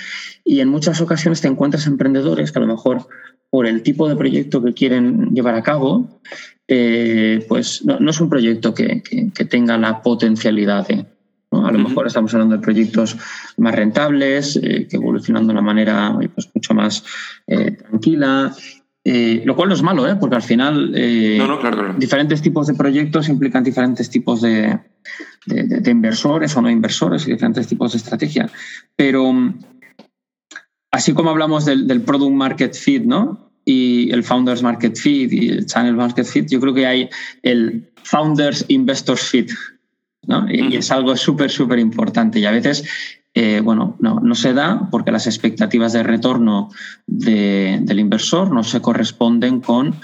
Y 0.45 0.61
en 0.61 0.69
muchas 0.69 1.01
ocasiones 1.01 1.41
te 1.41 1.49
encuentras 1.49 1.87
emprendedores 1.87 2.53
que 2.53 2.59
a 2.59 2.63
lo 2.63 2.69
mejor 2.69 3.07
por 3.51 3.67
el 3.67 3.83
tipo 3.83 4.09
de 4.09 4.17
proyecto 4.17 4.63
que 4.63 4.75
quieren 4.75 5.31
llevar 5.31 5.55
a 5.55 5.63
cabo, 5.63 6.21
eh, 6.67 7.45
pues 7.49 7.85
no, 7.85 8.11
es 8.11 8.21
un 8.21 8.29
proyecto 8.29 8.75
que, 8.75 9.03
tenga 9.49 9.79
la 9.79 10.03
potencialidad 10.03 10.87
de... 10.87 11.07
A 11.51 11.73
lo 11.73 11.79
mejor 11.79 12.07
estamos 12.07 12.35
hablando 12.35 12.57
de 12.57 12.63
proyectos 12.63 13.17
más 13.57 13.75
rentables, 13.75 14.57
eh, 14.57 14.87
que 14.87 14.97
evolucionando 14.97 15.49
de 15.49 15.53
una 15.53 15.63
manera 15.63 16.15
pues, 16.35 16.51
mucho 16.55 16.75
más 16.75 17.03
eh, 17.47 17.71
tranquila, 17.71 18.55
lo 19.45 19.57
cual 19.57 19.69
no 19.69 19.75
es 19.75 19.83
malo, 19.83 20.05
porque 20.21 20.37
al 20.37 20.43
final 20.43 20.93
diferentes 21.99 22.43
tipos 22.43 22.67
de 22.67 22.75
proyectos 22.75 23.29
implican 23.29 23.65
diferentes 23.65 24.11
tipos 24.11 24.43
de, 24.43 24.79
inversores 25.87 26.57
o 26.57 26.63
no 26.63 26.71
inversores 26.71 27.27
y 27.27 27.33
diferentes 27.33 27.67
tipos 27.67 27.93
de 27.93 27.99
estrategia. 27.99 28.51
Pero 28.97 29.33
así 30.91 31.13
como 31.13 31.31
hablamos 31.31 31.65
del, 31.65 32.03
product 32.03 32.33
market 32.33 32.75
fit, 32.75 33.05
¿no? 33.05 33.51
Y 33.65 34.11
el 34.13 34.25
founders 34.25 34.63
market 34.63 34.97
fit 34.97 35.33
y 35.33 35.49
el 35.51 35.67
channel 35.67 35.95
market 35.95 36.27
fit, 36.27 36.49
yo 36.49 36.61
creo 36.61 36.75
que 36.75 36.87
hay 36.87 37.09
el 37.43 37.91
founders 38.03 38.65
investors 38.69 39.23
fit, 39.23 39.51
¿no? 40.27 40.47
Y, 40.51 40.77
es 40.77 40.91
algo 40.91 41.17
súper, 41.17 41.51
súper 41.51 41.79
importante. 41.79 42.39
Y 42.39 42.47
a 42.47 42.51
veces, 42.51 42.85
eh, 43.35 43.61
bueno, 43.63 43.97
no, 44.01 44.21
no, 44.21 44.35
se 44.35 44.53
da 44.53 44.89
porque 44.91 45.13
las 45.13 45.27
expectativas 45.27 45.93
de 45.93 46.03
retorno 46.03 46.71
del 47.07 47.99
inversor 47.99 48.53
no 48.53 48.65
se 48.65 48.81
corresponden 48.81 49.61
con, 49.61 49.95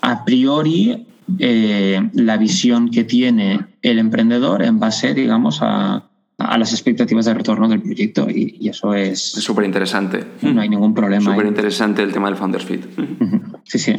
a 0.00 0.24
priori, 0.24 1.06
eh, 1.38 2.08
la 2.12 2.36
visión 2.36 2.90
que 2.90 3.04
tiene 3.04 3.66
el 3.82 3.98
emprendedor 3.98 4.62
en 4.62 4.78
base, 4.78 5.12
digamos, 5.12 5.58
a, 5.60 6.08
a 6.38 6.58
las 6.58 6.72
expectativas 6.72 7.24
de 7.24 7.34
retorno 7.34 7.68
del 7.68 7.82
proyecto 7.82 8.28
y, 8.28 8.68
eso 8.68 8.94
es... 8.94 9.20
súper 9.20 9.64
interesante. 9.64 10.24
No 10.42 10.60
hay 10.60 10.68
ningún 10.68 10.94
problema. 10.94 11.32
Súper 11.32 11.46
interesante 11.46 12.02
el 12.02 12.12
tema 12.12 12.28
del 12.28 12.36
Founders 12.36 12.64
Fit. 12.64 12.84
Sí, 13.64 13.78
sí. 13.78 13.96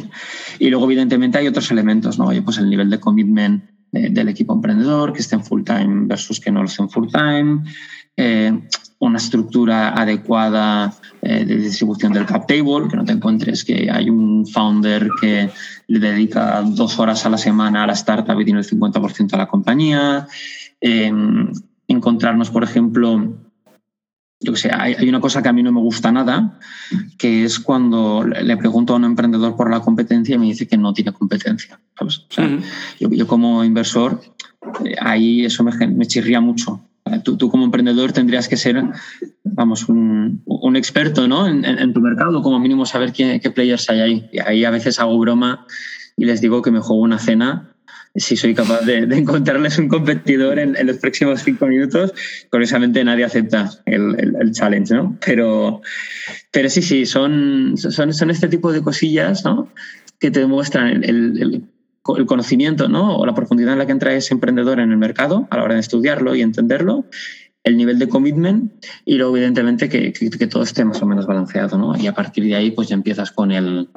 Y 0.58 0.70
luego, 0.70 0.86
evidentemente, 0.86 1.38
hay 1.38 1.46
otros 1.46 1.70
elementos, 1.70 2.18
¿no? 2.18 2.26
Oye, 2.26 2.40
pues 2.42 2.58
el 2.58 2.70
nivel 2.70 2.88
de 2.88 2.98
commitment 3.00 3.64
eh, 3.92 4.08
del 4.10 4.28
equipo 4.28 4.54
emprendedor, 4.54 5.12
que 5.12 5.20
estén 5.20 5.44
full 5.44 5.62
time 5.62 6.06
versus 6.06 6.40
que 6.40 6.50
no 6.50 6.60
lo 6.60 6.66
estén 6.66 6.88
full 6.88 7.08
time, 7.08 7.64
eh, 8.18 8.52
una 8.98 9.16
estructura 9.16 9.94
adecuada 9.94 10.92
eh, 11.22 11.44
de 11.44 11.56
distribución 11.56 12.12
del 12.12 12.26
cap 12.26 12.46
table, 12.46 12.88
que 12.90 12.96
no 12.96 13.04
te 13.04 13.12
encuentres 13.12 13.64
que 13.64 13.88
hay 13.90 14.10
un 14.10 14.46
founder 14.46 15.08
que 15.20 15.50
le 15.86 15.98
dedica 15.98 16.62
dos 16.62 16.98
horas 16.98 17.24
a 17.24 17.30
la 17.30 17.38
semana 17.38 17.84
a 17.84 17.86
la 17.86 17.94
startup 17.94 18.38
y 18.40 18.44
tiene 18.44 18.60
el 18.60 18.66
50% 18.66 19.32
a 19.32 19.38
la 19.38 19.46
compañía 19.46 20.26
encontrarnos, 21.88 22.50
por 22.50 22.62
ejemplo, 22.62 23.34
yo 24.40 24.52
que 24.52 24.58
sé, 24.58 24.70
hay, 24.72 25.08
una 25.08 25.20
cosa 25.20 25.42
que 25.42 25.48
a 25.48 25.52
mí 25.52 25.62
no 25.62 25.72
me 25.72 25.80
gusta 25.80 26.12
nada, 26.12 26.58
que 27.16 27.44
es 27.44 27.58
cuando 27.58 28.24
le 28.24 28.56
pregunto 28.56 28.92
a 28.92 28.96
un 28.96 29.04
emprendedor 29.04 29.56
por 29.56 29.70
la 29.70 29.80
competencia 29.80 30.36
y 30.36 30.38
me 30.38 30.46
dice 30.46 30.68
que 30.68 30.76
no 30.76 30.92
tiene 30.92 31.12
competencia. 31.12 31.80
yo, 33.00 33.26
como 33.26 33.64
inversor, 33.64 34.20
eh, 34.84 34.94
ahí 35.00 35.44
eso 35.44 35.64
me, 35.64 36.06
chirría 36.06 36.40
mucho. 36.40 36.80
Tú, 37.22 37.48
como 37.48 37.64
emprendedor 37.64 38.12
tendrías 38.12 38.48
que 38.48 38.56
ser, 38.56 38.82
vamos, 39.44 39.88
un, 39.88 40.42
experto 40.76 41.26
¿no? 41.28 41.46
En, 41.48 41.92
tu 41.92 42.00
mercado, 42.00 42.42
como 42.42 42.58
mínimo 42.58 42.86
saber 42.86 43.12
qué, 43.12 43.40
qué 43.40 43.50
players 43.50 43.88
hay 43.90 44.00
ahí. 44.00 44.28
Y 44.32 44.38
ahí 44.40 44.64
a 44.64 44.70
veces 44.70 45.00
hago 45.00 45.18
broma 45.18 45.66
y 46.16 46.24
les 46.24 46.40
digo 46.40 46.62
que 46.62 46.70
me 46.70 46.80
juego 46.80 47.02
una 47.02 47.18
cena 47.18 47.74
si 48.14 48.36
soy 48.36 48.54
capaz 48.54 48.82
de, 48.82 48.98
encontrarles 48.98 49.78
un 49.78 49.88
competidor 49.88 50.58
en, 50.58 50.74
los 50.86 50.98
próximos 50.98 51.42
cinco 51.42 51.66
minutos, 51.66 52.12
curiosamente 52.50 53.02
nadie 53.04 53.24
acepta 53.24 53.70
el, 53.86 54.52
challenge, 54.52 54.94
¿no? 54.94 55.16
Pero, 55.24 55.82
pero 56.50 56.68
sí, 56.68 56.82
sí, 56.82 57.06
son, 57.06 57.74
son, 57.76 58.12
son 58.12 58.30
este 58.30 58.48
tipo 58.48 58.72
de 58.72 58.82
cosillas, 58.82 59.44
¿no? 59.44 59.72
Que 60.18 60.30
te 60.30 60.40
demuestran 60.40 61.04
el, 61.04 61.64
conocimiento, 62.26 62.88
¿no? 62.88 63.16
O 63.18 63.26
la 63.26 63.34
profundidad 63.34 63.72
en 63.72 63.78
la 63.78 63.86
que 63.86 63.92
entra 63.92 64.14
ese 64.14 64.34
emprendedor 64.34 64.80
en 64.80 64.90
el 64.90 64.96
mercado 64.96 65.46
a 65.50 65.56
la 65.56 65.64
hora 65.64 65.74
de 65.74 65.80
estudiarlo 65.80 66.34
y 66.34 66.42
entenderlo 66.42 67.04
el 67.64 67.76
nivel 67.76 67.98
de 67.98 68.08
commitment 68.08 68.72
y 69.04 69.16
luego 69.16 69.36
evidentemente 69.36 69.88
que, 69.88 70.12
que, 70.12 70.46
todo 70.46 70.62
esté 70.62 70.84
más 70.84 71.02
o 71.02 71.06
menos 71.06 71.26
balanceado, 71.26 71.76
¿no? 71.76 71.96
Y 71.96 72.06
a 72.06 72.14
partir 72.14 72.44
de 72.44 72.54
ahí 72.54 72.70
pues 72.70 72.88
ya 72.88 72.94
empiezas 72.94 73.30
con 73.30 73.52
el, 73.52 73.88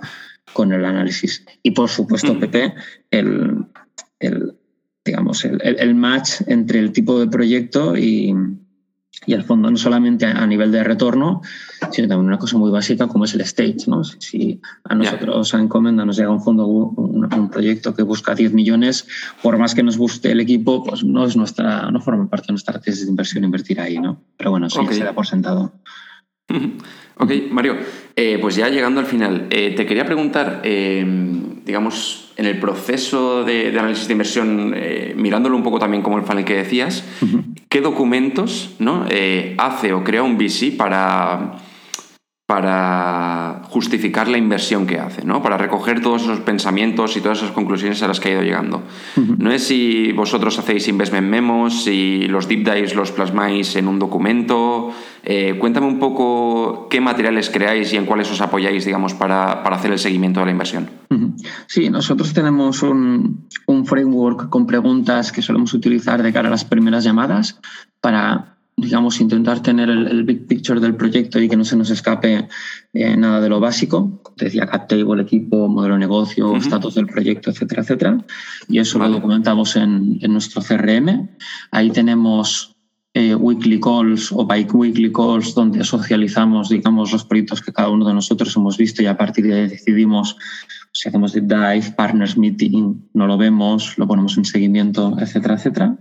con 0.54 0.74
el 0.74 0.84
análisis. 0.84 1.46
Y 1.64 1.72
por 1.72 1.90
supuesto, 1.90 2.38
Pepe, 2.40 2.74
el, 3.12 3.66
el, 4.20 4.56
digamos, 5.06 5.46
el, 5.46 5.96
match 5.96 6.42
entre 6.48 6.80
el 6.80 6.92
tipo 6.92 7.20
de 7.20 7.28
proyecto 7.28 7.98
y, 7.98 8.36
y 9.26 9.34
el 9.34 9.44
fondo, 9.44 9.70
no 9.70 9.78
solamente 9.78 10.26
a, 10.26 10.48
nivel 10.48 10.72
de 10.72 10.84
retorno, 10.84 11.42
sino 11.92 12.08
también 12.08 12.28
una 12.28 12.40
cosa 12.40 12.58
muy 12.58 12.72
básica 12.72 13.08
como 13.08 13.26
es 13.26 13.34
el 13.36 13.42
stage. 13.42 13.86
¿no? 13.88 14.04
Si 14.04 14.60
a 14.84 14.96
nosotros 14.96 15.54
a 15.54 15.60
Encomenda 15.60 16.06
nos 16.06 16.18
llega 16.18 16.32
un 16.32 16.42
fondo, 16.42 16.66
un, 16.66 17.50
proyecto 17.52 17.94
que 17.94 18.02
busca 18.02 18.34
10 18.34 18.54
millones, 18.54 19.08
por 19.44 19.58
más 19.58 19.76
que 19.76 19.84
nos 19.84 19.98
guste 19.98 20.32
el 20.32 20.40
equipo, 20.40 20.84
pues 20.84 21.04
no, 21.04 21.26
es 21.26 21.36
nuestra, 21.36 21.92
no 21.92 22.02
forma 22.02 22.30
parte 22.30 22.48
de 22.48 22.54
nuestra 22.54 22.80
tesis 22.80 23.06
de 23.06 23.12
inversión 23.12 23.44
invertir 23.44 23.80
ahí. 23.80 24.00
¿no? 24.00 24.22
Pero 24.38 24.52
bueno, 24.52 24.70
sí, 24.70 24.80
se 24.90 25.04
da 25.04 25.14
por 25.14 25.28
sentado. 25.28 25.74
Ok, 27.18 27.32
Mario, 27.52 27.76
eh, 28.16 28.40
pues 28.42 28.56
ya 28.56 28.68
llegando 28.70 29.00
al 29.00 29.06
final, 29.06 29.46
eh, 29.52 29.76
te 29.76 29.86
quería 29.86 30.06
preguntar, 30.06 30.62
eh, 30.64 31.06
digamos, 31.64 32.31
en 32.42 32.48
el 32.48 32.60
proceso 32.60 33.44
de, 33.44 33.70
análisis 33.70 34.08
de 34.08 34.14
inversión, 34.14 34.76
mirándolo 35.16 35.56
un 35.56 35.64
poco 35.64 35.80
también 35.80 36.04
como 36.04 36.18
el 36.18 36.24
funnel 36.24 36.44
que 36.44 36.56
decías, 36.56 37.06
¿qué 37.70 37.82
documentos 37.82 38.76
¿no? 38.80 39.06
hace 39.58 39.94
o 39.94 40.04
crea 40.04 40.24
un 40.24 40.38
VC 40.38 40.76
para 40.76 41.58
para 42.52 43.62
justificar 43.70 44.28
la 44.28 44.38
inversión 44.38 44.86
que 44.86 45.00
hace, 45.00 45.24
¿no? 45.24 45.42
para 45.42 45.58
recoger 45.58 46.02
todos 46.02 46.24
esos 46.24 46.42
pensamientos 46.42 47.16
y 47.16 47.22
todas 47.22 47.38
esas 47.38 47.52
conclusiones 47.52 48.04
a 48.04 48.10
las 48.10 48.20
que 48.20 48.28
ha 48.28 48.32
ido 48.34 48.42
llegando. 48.42 48.84
No 49.38 49.54
es 49.54 49.64
si 49.64 50.12
vosotros 50.12 50.60
hacéis 50.60 50.90
investment 50.90 51.30
memos, 51.30 51.86
si 51.86 52.28
los 52.28 52.50
deep 52.50 52.70
dives 52.70 52.94
los 52.94 53.14
plasmáis 53.14 53.78
en 53.78 53.88
un 53.88 54.00
documento. 54.00 54.92
Eh, 55.24 55.56
cuéntame 55.60 55.88
un 55.88 55.98
poco 55.98 56.90
qué 56.90 57.00
materiales 57.00 57.50
creáis 57.50 57.94
y 57.94 57.96
en 57.96 58.06
cuáles 58.06 58.30
os 58.30 58.42
apoyáis, 58.42 58.84
digamos, 58.84 59.14
para, 59.14 59.64
para 59.64 59.78
hacer 59.78 59.94
el 59.94 60.00
seguimiento 60.00 60.42
de 60.42 60.48
la 60.48 60.52
inversión. 60.52 60.90
Sí, 61.68 61.90
nosotros 61.90 62.34
tenemos 62.34 62.84
un, 62.84 63.48
un 63.68 63.86
framework 63.86 64.50
con 64.50 64.66
preguntas 64.66 65.32
que 65.32 65.42
solemos 65.42 65.74
utilizar 65.74 66.22
de 66.22 66.34
cara 66.34 66.48
a 66.48 66.52
las 66.52 66.66
primeras 66.66 67.04
llamadas 67.04 67.60
para 68.00 68.52
digamos, 68.82 69.22
intentar 69.22 69.62
tener 69.62 69.90
el, 69.90 70.24
big 70.24 70.48
picture 70.48 70.80
del 70.80 70.96
proyecto 70.96 71.40
y 71.40 71.48
que 71.48 71.56
no 71.56 71.64
se 71.64 71.76
nos 71.76 71.92
escape 71.92 72.48
eh, 72.94 73.18
nada 73.18 73.40
de 73.40 73.48
lo 73.50 73.60
básico. 73.60 74.22
Te 74.36 74.46
decía 74.46 74.66
cap 74.66 74.88
table, 74.88 75.22
equipo, 75.22 75.68
modelo 75.68 75.94
de 75.96 76.00
negocio, 76.00 76.56
estatus 76.56 76.96
del 76.96 77.06
proyecto, 77.06 77.52
etcétera, 77.52 77.84
etcétera. 77.84 78.26
Y 78.68 78.80
eso 78.80 78.98
lo 78.98 79.08
documentamos 79.10 79.76
en, 79.76 80.18
en, 80.22 80.34
nuestro 80.34 80.62
CRM. 80.64 81.30
Ahí 81.70 81.92
tenemos 81.92 82.76
eh, 83.14 83.36
weekly 83.36 83.80
calls 83.80 84.32
o 84.32 84.46
bi-weekly 84.46 85.12
calls 85.12 85.54
donde 85.54 85.84
socializamos, 85.84 86.70
digamos, 86.70 87.12
los 87.12 87.26
proyectos 87.26 87.62
que 87.62 87.74
cada 87.74 87.90
uno 87.90 88.08
de 88.08 88.14
nosotros 88.14 88.56
hemos 88.56 88.78
visto 88.78 89.02
y 89.02 89.08
a 89.08 89.18
partir 89.18 89.46
de 89.46 89.54
ahí 89.54 89.68
decidimos 89.68 90.38
si 90.94 91.10
hacemos 91.10 91.34
deep 91.34 91.48
dive, 91.48 91.94
partners 91.96 92.38
meeting, 92.38 93.10
no 93.14 93.28
lo 93.28 93.38
vemos, 93.38 93.98
lo 93.98 94.08
ponemos 94.08 94.38
en 94.38 94.46
seguimiento, 94.46 95.18
etcétera, 95.20 95.56
etcétera. 95.56 95.98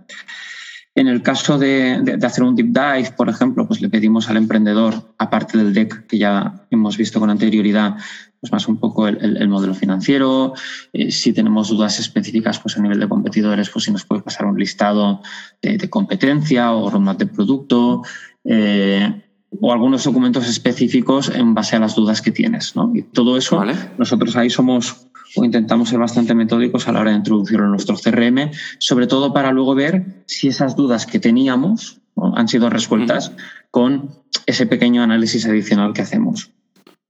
En 0.95 1.07
el 1.07 1.23
caso 1.23 1.57
de, 1.57 2.19
hacer 2.23 2.45
un 2.45 2.57
deep 2.57 2.69
dive, 2.69 3.13
por 3.17 3.29
ejemplo, 3.29 3.67
pues 3.67 3.81
le 3.81 3.89
pedimos 3.89 4.29
al 4.29 4.37
emprendedor, 4.37 5.15
aparte 5.19 5.57
del 5.57 5.73
deck 5.73 6.07
que 6.07 6.19
ya 6.19 6.67
hemos 6.71 6.97
visto 6.97 7.21
con 7.21 7.31
anterioridad, 7.31 7.97
pues 8.41 8.53
más 8.53 8.67
un 8.67 8.79
poco 8.79 9.07
el, 9.07 9.49
modelo 9.49 9.75
financiero. 9.75 10.55
Eh, 10.93 11.13
si 11.13 11.33
tenemos 11.33 11.69
dudas 11.69 12.01
específicas 12.01 12.59
pues 12.59 12.77
a 12.77 12.83
nivel 12.83 12.99
de 12.99 13.09
competidores, 13.09 13.71
pues 13.71 13.85
si 13.85 13.93
nos 13.93 14.05
puede 14.05 14.23
pasar 14.23 14.47
un 14.47 14.59
listado 14.59 15.23
de, 15.63 15.89
competencia 15.89 16.73
o 16.73 16.91
roadmap 16.91 17.19
de 17.19 17.27
producto. 17.27 18.03
Eh, 18.45 19.23
o 19.61 19.73
algunos 19.73 20.05
documentos 20.05 20.49
específicos 20.49 21.29
en 21.29 21.55
base 21.55 21.77
a 21.77 21.81
las 21.81 21.95
dudas 21.95 22.23
que 22.23 22.31
tienes. 22.31 22.77
¿no? 22.77 22.93
Y 22.95 23.03
todo 23.03 23.37
eso, 23.37 23.63
nosotros 23.99 24.37
ahí 24.37 24.49
somos 24.49 25.09
o 25.37 25.45
intentamos 25.45 25.89
ser 25.89 25.99
bastante 25.99 26.35
metódicos 26.35 26.89
a 26.89 26.93
la 26.93 27.01
hora 27.01 27.11
de 27.11 27.19
introducirlo 27.19 27.65
en 27.65 27.71
nuestro 27.73 27.97
CRM, 27.97 28.51
sobre 28.79 29.07
todo 29.07 29.33
para 29.33 29.53
luego 29.53 29.75
ver 29.75 30.25
si 30.27 30.49
esas 30.49 30.77
dudas 30.77 31.07
que 31.07 31.21
teníamos 31.21 32.01
han 32.35 32.49
sido 32.49 32.69
resueltas 32.71 33.33
con 33.71 34.11
ese 34.47 34.67
pequeño 34.67 35.03
análisis 35.03 35.47
adicional 35.47 35.93
que 35.93 36.03
hacemos. 36.03 36.51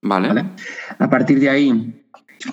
Vale. 0.03 0.45
A 0.99 1.11
partir 1.11 1.41
de 1.41 1.51
ahí, 1.51 2.05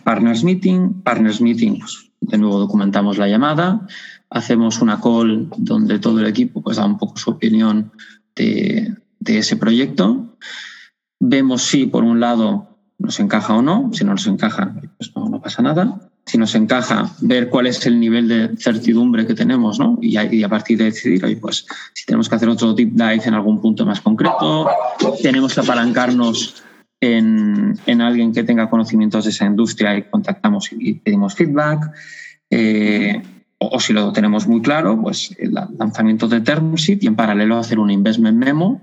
Partners 0.04 0.44
Meeting. 0.44 1.02
Partners 1.04 1.42
Meeting, 1.42 1.80
pues, 1.80 2.10
de 2.22 2.38
nuevo 2.38 2.60
documentamos 2.60 3.18
la 3.18 3.28
llamada, 3.28 3.88
hacemos 4.30 4.82
una 4.82 5.00
call 5.00 5.50
donde 5.58 6.00
todo 6.00 6.20
el 6.20 6.28
equipo 6.28 6.62
pues, 6.62 6.78
da 6.78 6.86
un 6.86 6.98
poco 6.98 7.18
su 7.18 7.32
opinión 7.32 7.92
de, 8.36 8.96
de 9.20 9.38
ese 9.38 9.56
proyecto. 9.56 10.38
Vemos 11.20 11.64
si, 11.64 11.86
por 11.86 12.04
un 12.04 12.20
lado, 12.20 12.77
nos 13.00 13.20
encaja 13.20 13.56
o 13.56 13.62
no. 13.62 13.90
Si 13.94 14.04
no 14.04 14.12
nos 14.12 14.28
encaja, 14.28 14.74
pues 14.98 15.12
no, 15.16 15.42
pasa 15.42 15.62
nada. 15.62 16.00
si 16.26 16.38
nos 16.38 16.56
encaja, 16.56 17.12
ver 17.22 17.50
cuál 17.50 17.68
es 17.68 17.86
el 17.86 18.00
nivel 18.00 18.28
de 18.28 18.58
certidumbre 18.58 19.26
que 19.26 19.34
tenemos, 19.34 19.80
¿no? 19.80 19.98
Y 20.02 20.18
a, 20.18 20.50
partir 20.50 20.78
de 20.78 20.86
decidir, 20.86 21.24
oye, 21.24 21.38
pues 21.38 21.66
si 21.94 22.06
tenemos 22.06 22.28
que 22.28 22.36
hacer 22.36 22.50
otro 22.50 22.74
deep 22.74 22.92
dive 22.92 23.24
en 23.26 23.34
algún 23.34 23.62
punto 23.62 23.86
más 23.86 24.02
concreto, 24.02 24.68
tenemos 25.22 25.54
que 25.54 25.62
apalancarnos 25.62 26.64
en, 27.00 27.80
en 27.86 28.02
alguien 28.02 28.34
que 28.34 28.44
tenga 28.44 28.70
conocimientos 28.70 29.24
de 29.26 29.30
esa 29.30 29.46
industria 29.46 29.98
y 29.98 30.10
contactamos 30.10 30.70
y 30.72 30.96
pedimos 30.96 31.36
feedback. 31.36 31.92
Eh, 32.50 33.22
o, 33.60 33.80
si 33.80 33.94
lo 33.94 34.12
tenemos 34.12 34.48
muy 34.48 34.62
claro, 34.62 35.00
pues 35.02 35.36
el 35.40 35.54
lanzamiento 35.54 36.28
de 36.28 36.42
term 36.42 36.76
y 36.78 37.08
en 37.08 37.16
paralelo 37.16 37.58
hacer 37.58 37.80
un 37.80 37.90
investment 37.90 38.38
memo 38.38 38.82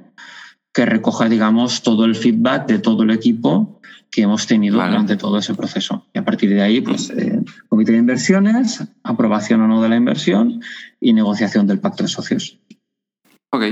que 0.73 0.85
recoja, 0.85 1.29
digamos, 1.29 1.83
todo 1.83 2.05
el 2.05 2.17
feedback 2.17 2.67
de 2.67 2.81
todo 2.81 3.05
el 3.05 3.11
equipo 3.11 3.74
que 4.15 4.23
hemos 4.23 4.47
tenido 4.47 4.77
durante 4.77 5.17
todo 5.17 5.39
ese 5.39 5.55
proceso. 5.55 6.07
Y 6.15 6.19
a 6.21 6.25
partir 6.25 6.49
de 6.51 6.63
ahí, 6.63 6.81
pues, 6.81 7.11
eh, 7.11 7.41
comité 7.69 7.91
de 7.91 7.99
inversiones, 7.99 8.85
aprobación 9.03 9.61
o 9.63 9.67
no 9.67 9.83
de 9.83 9.89
la 9.89 9.97
inversión 9.97 10.61
y 11.01 11.13
negociación 11.13 11.67
del 11.67 11.81
pacto 11.81 12.05
de 12.05 12.09
socios. 12.09 12.61
Ok, 13.51 13.65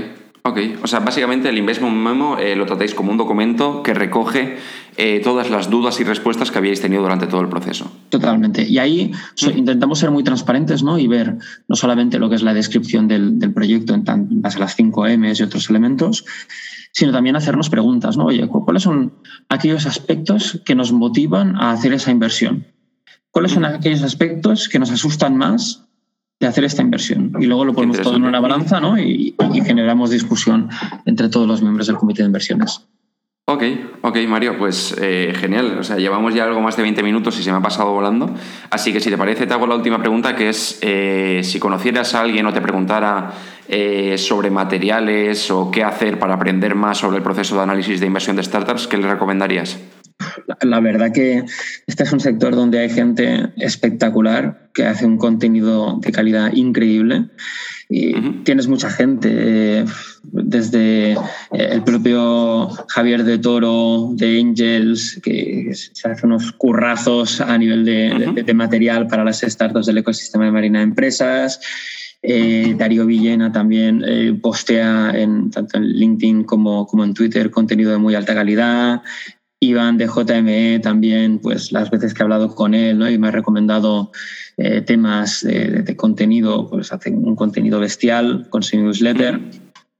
ok. 0.43 0.59
O 0.83 0.87
sea, 0.87 0.99
básicamente 0.99 1.47
el 1.47 1.57
Investment 1.57 1.95
Memo 1.95 2.37
eh, 2.37 2.57
lo 2.57 2.65
tratáis 2.65 2.93
como 2.93 3.09
un 3.09 3.17
documento 3.17 3.83
que 3.83 3.93
recoge 3.93 4.57
eh, 4.97 5.21
todas 5.23 5.49
las 5.49 5.69
dudas 5.69 6.01
y 6.01 6.03
respuestas 6.03 6.51
que 6.51 6.57
habíais 6.57 6.81
tenido 6.81 7.03
durante 7.03 7.27
todo 7.27 7.39
el 7.39 7.47
proceso. 7.47 7.89
Totalmente. 8.09 8.67
Y 8.67 8.79
ahí 8.79 9.13
mm. 9.41 9.57
intentamos 9.57 9.99
ser 9.99 10.11
muy 10.11 10.25
transparentes 10.25 10.83
¿no? 10.83 10.99
y 10.99 11.07
ver 11.07 11.37
no 11.69 11.75
solamente 11.77 12.19
lo 12.19 12.29
que 12.29 12.35
es 12.35 12.43
la 12.43 12.53
descripción 12.53 13.07
del, 13.07 13.39
del 13.39 13.53
proyecto 13.53 13.93
en, 13.93 14.03
tan, 14.03 14.41
base 14.41 14.57
a 14.57 14.59
las 14.59 14.75
5 14.75 15.07
M's 15.07 15.39
y 15.39 15.43
otros 15.43 15.69
elementos, 15.69 16.25
sino 16.93 17.11
también 17.11 17.35
hacernos 17.35 17.69
preguntas, 17.69 18.17
¿no? 18.17 18.25
Oye, 18.25 18.47
¿cuáles 18.47 18.83
son 18.83 19.13
aquellos 19.49 19.87
aspectos 19.87 20.61
que 20.63 20.75
nos 20.75 20.91
motivan 20.91 21.55
a 21.55 21.71
hacer 21.71 21.91
esa 21.91 22.11
inversión? 22.11 22.67
¿Cuáles 23.31 23.51
son 23.51 23.65
aquellos 23.65 24.03
aspectos 24.03 24.69
que 24.69 24.77
nos 24.77 24.91
asustan 24.91 25.35
más 25.35 25.85
de 26.39 26.45
hacer 26.45 26.63
esta 26.63 26.83
inversión? 26.83 27.33
Y 27.39 27.47
luego 27.47 27.65
lo 27.65 27.73
ponemos 27.73 27.99
todo 27.99 28.15
en 28.15 28.23
una 28.23 28.39
balanza 28.39 28.79
¿no? 28.79 28.99
y, 28.99 29.35
y 29.53 29.61
generamos 29.61 30.11
discusión 30.11 30.69
entre 31.05 31.29
todos 31.29 31.47
los 31.47 31.63
miembros 31.63 31.87
del 31.87 31.97
comité 31.97 32.21
de 32.21 32.27
inversiones. 32.27 32.85
Ok, 33.45 33.61
ok, 34.03 34.17
Mario, 34.25 34.57
pues 34.57 34.95
eh, 35.01 35.33
genial. 35.37 35.77
O 35.77 35.83
sea, 35.83 35.97
llevamos 35.97 36.33
ya 36.33 36.45
algo 36.45 36.61
más 36.61 36.77
de 36.77 36.83
20 36.83 37.03
minutos 37.03 37.37
y 37.37 37.43
se 37.43 37.51
me 37.51 37.57
ha 37.57 37.61
pasado 37.61 37.91
volando. 37.91 38.33
Así 38.69 38.93
que 38.93 39.01
si 39.01 39.09
te 39.09 39.17
parece, 39.17 39.45
te 39.45 39.53
hago 39.53 39.67
la 39.67 39.75
última 39.75 39.99
pregunta, 39.99 40.33
que 40.33 40.47
es 40.47 40.79
eh, 40.81 41.41
si 41.43 41.59
conocieras 41.59 42.15
a 42.15 42.21
alguien 42.21 42.45
o 42.45 42.53
te 42.53 42.61
preguntara 42.61 43.33
eh, 43.67 44.17
sobre 44.17 44.49
materiales 44.49 45.51
o 45.51 45.69
qué 45.71 45.83
hacer 45.83 46.19
para 46.19 46.35
aprender 46.35 46.73
más 46.73 46.99
sobre 46.99 47.17
el 47.17 47.23
proceso 47.23 47.57
de 47.57 47.63
análisis 47.63 47.99
de 47.99 48.07
inversión 48.07 48.37
de 48.37 48.43
startups, 48.43 48.87
¿qué 48.87 48.95
le 48.95 49.09
recomendarías? 49.09 49.77
La 50.61 50.79
verdad 50.79 51.11
que 51.11 51.43
este 51.87 52.03
es 52.03 52.13
un 52.13 52.19
sector 52.19 52.55
donde 52.55 52.79
hay 52.79 52.89
gente 52.89 53.51
espectacular 53.57 54.69
que 54.73 54.85
hace 54.85 55.05
un 55.05 55.17
contenido 55.17 55.99
de 56.01 56.11
calidad 56.11 56.53
increíble 56.53 57.29
y 57.89 58.13
tienes 58.43 58.67
mucha 58.67 58.89
gente, 58.89 59.85
desde 60.23 61.11
eh, 61.11 61.17
el 61.51 61.83
propio 61.83 62.67
Javier 62.87 63.23
de 63.23 63.37
Toro 63.37 64.09
de 64.13 64.39
Angels, 64.39 65.19
que 65.21 65.69
se 65.73 66.09
hace 66.09 66.25
unos 66.25 66.51
currazos 66.53 67.39
a 67.39 67.55
nivel 67.55 67.85
de, 67.85 68.53
material 68.53 69.05
para 69.07 69.23
las 69.23 69.41
startups 69.41 69.85
del 69.85 69.99
ecosistema 69.99 70.45
de 70.45 70.51
Marina 70.51 70.81
Empresas. 70.81 71.59
Eh, 72.23 72.73
Darío 72.77 73.05
Villena 73.05 73.51
también 73.51 74.03
eh, 74.07 74.33
postea 74.41 75.11
en, 75.13 75.51
tanto 75.51 75.77
en 75.77 75.83
LinkedIn 75.89 76.45
como, 76.45 76.87
como 76.87 77.03
en 77.03 77.13
Twitter 77.13 77.51
contenido 77.51 77.91
de 77.91 77.97
muy 77.97 78.15
alta 78.15 78.33
calidad. 78.33 79.03
Iván 79.59 79.97
de 79.97 80.07
JME 80.07 80.79
también, 80.79 81.39
pues 81.39 81.71
las 81.71 81.89
veces 81.89 82.13
que 82.13 82.21
he 82.21 82.23
hablado 82.23 82.53
con 82.53 82.73
él 82.73 82.97
¿no? 82.97 83.09
y 83.09 83.17
me 83.17 83.29
ha 83.29 83.31
recomendado 83.31 84.11
eh, 84.57 84.81
temas 84.81 85.41
de, 85.43 85.95
contenido, 85.95 86.69
pues 86.69 86.91
hace 86.91 87.09
un 87.09 87.35
contenido 87.35 87.79
bestial 87.79 88.47
con 88.49 88.61
su 88.61 88.77
newsletter. 88.77 89.39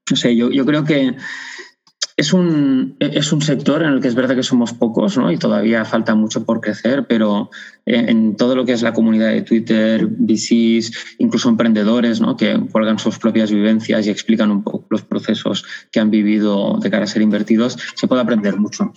No 0.09 0.17
sé, 0.17 0.35
yo, 0.35 0.65
creo 0.65 0.83
que 0.83 1.15
es 2.17 2.33
un, 2.33 2.95
es 2.99 3.31
un 3.31 3.41
sector 3.41 3.81
en 3.81 3.93
el 3.93 4.01
que 4.01 4.09
es 4.09 4.15
verdad 4.15 4.35
que 4.35 4.43
somos 4.43 4.73
pocos 4.73 5.17
¿no? 5.17 5.31
y 5.31 5.37
todavía 5.37 5.85
falta 5.85 6.13
mucho 6.13 6.45
por 6.45 6.61
crecer, 6.61 7.07
pero 7.07 7.49
en, 7.85 8.35
todo 8.35 8.55
lo 8.55 8.65
que 8.65 8.73
es 8.73 8.83
la 8.83 8.93
comunidad 8.93 9.29
de 9.29 9.41
Twitter, 9.41 10.05
VCs, 10.05 11.15
incluso 11.17 11.49
emprendedores 11.49 12.21
¿no? 12.21 12.37
que 12.37 12.59
cuelgan 12.71 12.99
sus 12.99 13.17
propias 13.17 13.49
vivencias 13.49 14.05
y 14.05 14.11
explican 14.11 14.51
un 14.51 14.63
poco 14.63 14.85
los 14.89 15.03
procesos 15.03 15.65
que 15.91 15.99
han 15.99 16.11
vivido 16.11 16.77
de 16.79 16.91
cara 16.91 17.05
a 17.05 17.07
ser 17.07 17.21
invertidos, 17.23 17.79
se 17.95 18.07
puede 18.07 18.21
aprender 18.21 18.57
mucho. 18.57 18.93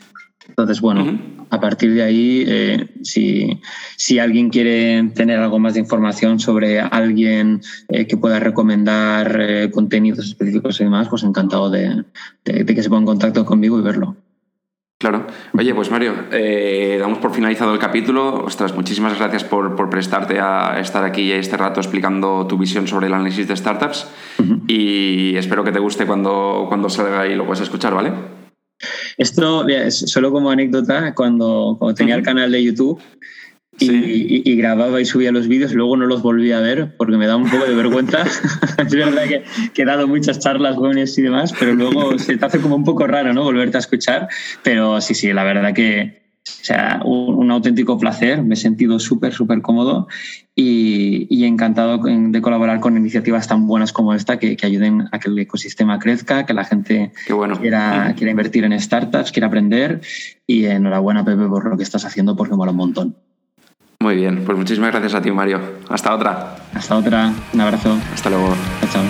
Entonces, 0.56 0.80
bueno, 0.80 1.18
a 1.50 1.60
partir 1.60 1.92
de 1.92 2.02
ahí, 2.02 2.44
eh, 2.48 2.88
si, 3.02 3.60
si, 3.98 4.18
alguien 4.18 4.48
quiere 4.48 5.02
tener 5.14 5.38
algo 5.38 5.58
más 5.58 5.74
de 5.74 5.80
información 5.80 6.40
sobre 6.40 6.80
alguien 6.80 7.60
eh, 7.90 8.06
que 8.06 8.16
pueda 8.16 8.40
recomendar 8.40 9.36
eh, 9.38 9.70
contenidos 9.70 10.24
específicos 10.24 10.80
y 10.80 10.84
demás, 10.84 11.08
pues 11.10 11.24
encantado 11.24 11.68
de, 11.68 12.04
que 12.42 12.82
se 12.82 12.88
ponga 12.88 13.00
en 13.00 13.06
contacto 13.06 13.44
conmigo 13.44 13.78
y 13.78 13.82
verlo. 13.82 14.16
Claro. 14.98 15.26
Oye, 15.52 15.74
pues 15.74 15.90
Mario, 15.90 16.14
damos 17.00 17.18
por 17.18 17.34
finalizado 17.34 17.74
el 17.74 17.78
capítulo. 17.78 18.44
Ostras, 18.44 18.74
muchísimas 18.74 19.18
gracias 19.18 19.44
por, 19.44 19.76
por, 19.76 19.90
prestarte 19.90 20.40
a 20.40 20.80
estar 20.80 21.04
aquí 21.04 21.32
este 21.32 21.58
rato 21.58 21.80
explicando 21.80 22.46
tu 22.46 22.56
visión 22.56 22.88
sobre 22.88 23.08
el 23.08 23.12
análisis 23.12 23.46
de 23.46 23.54
startups. 23.54 24.08
Y 24.66 25.36
espero 25.36 25.64
que 25.64 25.72
te 25.72 25.80
guste 25.80 26.06
cuando, 26.06 26.64
cuando 26.68 26.88
salga 26.88 27.26
y 27.26 27.34
lo 27.34 27.44
puedas 27.44 27.60
escuchar, 27.60 27.92
¿vale? 27.92 28.45
Esto, 29.18 29.66
solo 29.90 30.30
como 30.32 30.50
anécdota, 30.50 31.14
cuando, 31.14 31.78
tenía 31.96 32.14
el 32.14 32.22
canal 32.22 32.52
de 32.52 32.62
YouTube 32.62 33.00
y, 33.78 34.56
grababa 34.56 35.00
y 35.00 35.04
subía 35.04 35.32
los 35.32 35.48
vídeos, 35.48 35.72
luego 35.72 35.96
no 35.96 36.06
los 36.06 36.22
volví 36.22 36.52
a 36.52 36.60
ver 36.60 36.96
porque 36.96 37.16
me 37.16 37.26
da 37.26 37.36
un 37.36 37.48
poco 37.48 37.64
de 37.64 37.74
vergüenza. 37.74 38.22
es 38.78 38.92
verdad 38.92 39.24
que, 39.24 39.82
he 39.82 39.84
dado 39.84 40.06
muchas 40.06 40.38
charlas 40.38 40.76
jóvenes 40.76 41.16
y 41.18 41.22
demás, 41.22 41.52
pero 41.58 41.74
luego 41.74 42.18
se 42.18 42.36
te 42.36 42.44
hace 42.44 42.60
como 42.60 42.76
un 42.76 42.84
poco 42.84 43.06
raro, 43.06 43.32
¿no? 43.32 43.44
Volverte 43.44 43.76
a 43.76 43.80
escuchar. 43.80 44.28
Pero 44.62 45.00
sí, 45.00 45.14
sí, 45.14 45.32
la 45.32 45.44
verdad 45.44 45.74
que, 45.74 46.25
o 46.46 46.64
sea, 46.64 47.00
un, 47.04 47.50
auténtico 47.50 47.98
placer, 47.98 48.42
me 48.42 48.54
he 48.54 48.56
sentido 48.56 48.98
súper, 48.98 49.32
súper 49.32 49.62
cómodo 49.62 50.06
y, 50.54 51.44
encantado 51.44 51.98
de 51.98 52.40
colaborar 52.40 52.80
con 52.80 52.96
iniciativas 52.96 53.46
tan 53.48 53.66
buenas 53.66 53.92
como 53.92 54.14
esta 54.14 54.38
que, 54.38 54.56
ayuden 54.62 55.08
a 55.12 55.18
que 55.18 55.28
el 55.28 55.38
ecosistema 55.38 55.98
crezca, 55.98 56.46
que 56.46 56.54
la 56.54 56.64
gente 56.64 57.12
quiera, 57.60 58.14
quiera 58.16 58.30
invertir 58.30 58.64
en 58.64 58.78
startups, 58.80 59.32
quiera 59.32 59.48
aprender 59.48 60.00
y 60.46 60.66
enhorabuena 60.66 61.24
Pepe 61.24 61.46
por 61.46 61.68
lo 61.68 61.76
que 61.76 61.82
estás 61.82 62.04
haciendo 62.04 62.36
porque 62.36 62.54
mola 62.54 62.70
un 62.70 62.76
montón. 62.76 63.16
Muy 64.00 64.16
bien, 64.16 64.44
pues 64.44 64.56
muchísimas 64.56 64.92
gracias 64.92 65.14
a 65.14 65.22
ti 65.22 65.30
Mario. 65.30 65.60
Hasta 65.88 66.14
otra. 66.14 66.56
Hasta 66.74 66.96
otra, 66.96 67.32
un 67.52 67.60
abrazo. 67.60 67.96
Hasta 68.14 68.30
luego. 68.30 68.54
chao. 68.92 69.02